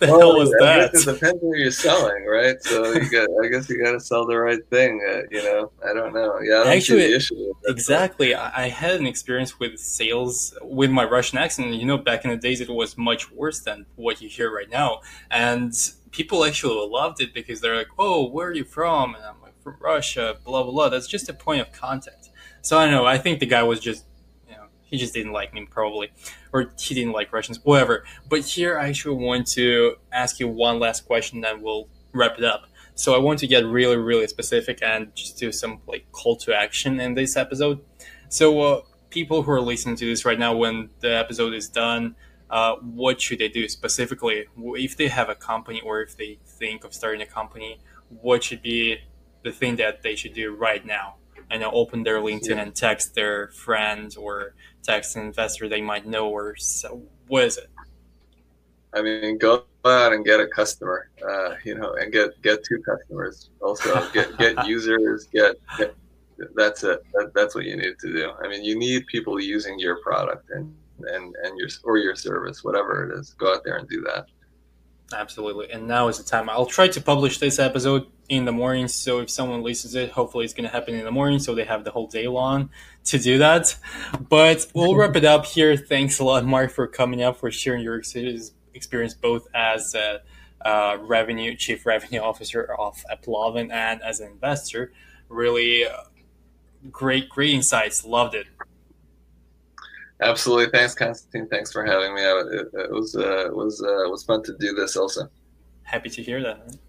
the 0.00 0.08
well, 0.08 0.18
hell 0.18 0.38
was 0.38 0.50
that? 0.58 0.90
It 0.92 1.04
depends 1.04 1.38
where 1.40 1.58
you're 1.58 1.70
selling, 1.70 2.26
right? 2.26 2.60
So 2.60 2.92
you 2.92 3.08
got, 3.10 3.28
I 3.42 3.48
guess 3.48 3.70
you 3.70 3.82
got 3.82 3.92
to 3.92 4.00
sell 4.00 4.26
the 4.26 4.36
right 4.36 4.64
thing. 4.68 5.00
Uh, 5.08 5.22
you 5.30 5.44
know, 5.44 5.70
I 5.88 5.94
don't 5.94 6.12
know. 6.12 6.40
Yeah, 6.40 6.64
I 6.66 6.76
actually, 6.76 7.16
exactly. 7.66 8.34
I, 8.34 8.64
I 8.64 8.68
had 8.68 8.96
an 8.96 9.06
experience 9.06 9.60
with 9.60 9.78
sales 9.78 10.58
with 10.62 10.90
my 10.90 11.04
Russian 11.04 11.38
accent. 11.38 11.72
You 11.72 11.86
know, 11.86 11.98
back 11.98 12.24
in 12.24 12.32
the 12.32 12.36
days, 12.36 12.60
it 12.60 12.68
was 12.68 12.98
much 12.98 13.30
worse 13.30 13.60
than 13.60 13.86
what 13.94 14.20
you 14.20 14.28
hear 14.28 14.52
right 14.52 14.70
now, 14.70 15.02
and 15.30 15.72
people 16.12 16.44
actually 16.44 16.86
loved 16.88 17.20
it 17.20 17.34
because 17.34 17.60
they're 17.60 17.76
like, 17.76 17.88
"Oh, 17.98 18.28
where 18.28 18.48
are 18.48 18.54
you 18.54 18.64
from?" 18.64 19.14
And 19.14 19.24
I'm 19.24 19.40
like, 19.42 19.52
from 19.62 19.76
Russia, 19.80 20.36
blah 20.44 20.62
blah 20.62 20.72
blah. 20.72 20.88
That's 20.88 21.06
just 21.06 21.28
a 21.28 21.34
point 21.34 21.60
of 21.60 21.72
contact. 21.72 22.30
So 22.60 22.78
I 22.78 22.84
don't 22.84 22.92
know. 22.92 23.06
I 23.06 23.18
think 23.18 23.40
the 23.40 23.46
guy 23.46 23.62
was 23.62 23.80
just, 23.80 24.04
you 24.48 24.54
know, 24.54 24.66
he 24.82 24.98
just 24.98 25.14
didn't 25.14 25.32
like 25.32 25.52
me 25.54 25.66
probably, 25.68 26.12
or 26.52 26.72
he 26.78 26.94
didn't 26.94 27.12
like 27.12 27.32
Russians, 27.32 27.60
whatever. 27.64 28.04
But 28.28 28.40
here 28.40 28.78
I 28.78 28.88
actually 28.88 29.16
want 29.16 29.46
to 29.48 29.96
ask 30.12 30.38
you 30.38 30.48
one 30.48 30.78
last 30.78 31.06
question, 31.06 31.40
then 31.40 31.62
we'll 31.62 31.88
wrap 32.12 32.38
it 32.38 32.44
up. 32.44 32.66
So 32.94 33.14
I 33.14 33.18
want 33.18 33.38
to 33.40 33.46
get 33.46 33.64
really, 33.64 33.96
really 33.96 34.28
specific 34.28 34.80
and 34.82 35.14
just 35.14 35.38
do 35.38 35.50
some 35.50 35.80
like 35.86 36.10
call 36.12 36.36
to 36.36 36.54
action 36.54 37.00
in 37.00 37.14
this 37.14 37.36
episode. 37.36 37.80
So 38.28 38.60
uh, 38.60 38.80
people 39.10 39.42
who 39.42 39.50
are 39.50 39.60
listening 39.60 39.96
to 39.96 40.06
this 40.06 40.24
right 40.24 40.38
now, 40.38 40.54
when 40.54 40.90
the 41.00 41.16
episode 41.16 41.54
is 41.54 41.68
done, 41.68 42.14
uh, 42.52 42.76
what 42.76 43.18
should 43.18 43.38
they 43.38 43.48
do 43.48 43.66
specifically 43.66 44.44
if 44.58 44.94
they 44.96 45.08
have 45.08 45.30
a 45.30 45.34
company 45.34 45.80
or 45.80 46.02
if 46.02 46.16
they 46.18 46.38
think 46.44 46.84
of 46.84 46.92
starting 46.92 47.22
a 47.22 47.26
company? 47.26 47.80
What 48.20 48.44
should 48.44 48.60
be 48.60 48.98
the 49.42 49.50
thing 49.50 49.76
that 49.76 50.02
they 50.02 50.14
should 50.14 50.34
do 50.34 50.54
right 50.54 50.84
now? 50.84 51.14
I 51.50 51.56
know 51.56 51.70
open 51.70 52.02
their 52.02 52.20
LinkedIn 52.20 52.50
yeah. 52.50 52.62
and 52.62 52.74
text 52.74 53.14
their 53.14 53.48
friends 53.48 54.16
or 54.16 54.54
text 54.82 55.16
an 55.16 55.22
investor 55.22 55.66
they 55.66 55.80
might 55.80 56.06
know 56.06 56.28
or 56.28 56.54
so. 56.56 57.02
What 57.26 57.44
is 57.44 57.56
it? 57.56 57.70
I 58.94 59.00
mean, 59.00 59.38
go 59.38 59.64
out 59.86 60.12
and 60.12 60.22
get 60.22 60.38
a 60.38 60.46
customer, 60.46 61.08
uh, 61.26 61.54
you 61.64 61.74
know, 61.74 61.94
and 61.94 62.12
get 62.12 62.40
get 62.42 62.62
two 62.64 62.82
customers. 62.82 63.48
Also, 63.62 64.10
get 64.12 64.36
get 64.36 64.66
users. 64.66 65.26
Get, 65.32 65.56
get 65.78 65.96
that's 66.54 66.84
it. 66.84 67.00
That, 67.14 67.32
that's 67.34 67.54
what 67.54 67.64
you 67.64 67.76
need 67.76 67.98
to 67.98 68.12
do. 68.12 68.30
I 68.44 68.48
mean, 68.48 68.62
you 68.62 68.78
need 68.78 69.06
people 69.06 69.40
using 69.40 69.78
your 69.78 69.96
product 70.02 70.50
and 70.50 70.74
and 71.04 71.34
and 71.42 71.58
your 71.58 71.68
or 71.84 71.98
your 71.98 72.16
service, 72.16 72.62
whatever 72.64 73.10
it 73.10 73.18
is. 73.18 73.34
Go 73.34 73.54
out 73.54 73.64
there 73.64 73.76
and 73.76 73.88
do 73.88 74.02
that. 74.02 74.26
Absolutely. 75.14 75.70
And 75.70 75.86
now 75.86 76.08
is 76.08 76.18
the 76.18 76.24
time. 76.24 76.48
I'll 76.48 76.66
try 76.66 76.88
to 76.88 77.00
publish 77.00 77.38
this 77.38 77.58
episode 77.58 78.06
in 78.28 78.44
the 78.44 78.52
morning. 78.52 78.88
So 78.88 79.20
if 79.20 79.30
someone 79.30 79.62
listens 79.62 79.94
it, 79.94 80.10
hopefully 80.10 80.44
it's 80.44 80.54
going 80.54 80.64
to 80.64 80.70
happen 80.70 80.94
in 80.94 81.04
the 81.04 81.10
morning. 81.10 81.38
So 81.38 81.54
they 81.54 81.64
have 81.64 81.84
the 81.84 81.90
whole 81.90 82.06
day 82.06 82.26
long 82.28 82.70
to 83.04 83.18
do 83.18 83.38
that. 83.38 83.76
But 84.28 84.66
we'll 84.74 84.94
wrap 84.94 85.16
it 85.16 85.24
up 85.24 85.44
here. 85.44 85.76
Thanks 85.76 86.18
a 86.18 86.24
lot, 86.24 86.44
Mark, 86.44 86.70
for 86.70 86.86
coming 86.86 87.22
up, 87.22 87.38
for 87.38 87.50
sharing 87.50 87.82
your 87.82 87.96
experience 87.96 89.14
both 89.14 89.48
as 89.54 89.94
a 89.94 90.22
uh, 90.64 90.96
revenue 91.00 91.56
chief 91.56 91.84
revenue 91.84 92.20
officer 92.22 92.62
of 92.78 93.04
AppLovin 93.10 93.70
and 93.70 94.02
as 94.02 94.20
an 94.20 94.30
investor. 94.30 94.92
Really 95.28 95.84
uh, 95.84 96.04
great, 96.90 97.28
great 97.28 97.54
insights. 97.54 98.04
Loved 98.04 98.34
it. 98.34 98.46
Absolutely. 100.22 100.70
Thanks, 100.70 100.94
Constantine. 100.94 101.48
Thanks 101.48 101.72
for 101.72 101.84
having 101.84 102.14
me. 102.14 102.22
It, 102.22 102.68
it 102.72 102.90
was 102.90 103.14
uh, 103.16 103.48
was 103.52 103.82
uh, 103.82 104.08
was 104.08 104.24
fun 104.24 104.42
to 104.44 104.56
do 104.58 104.74
this. 104.74 104.96
Also, 104.96 105.28
happy 105.82 106.08
to 106.10 106.22
hear 106.22 106.42
that. 106.42 106.76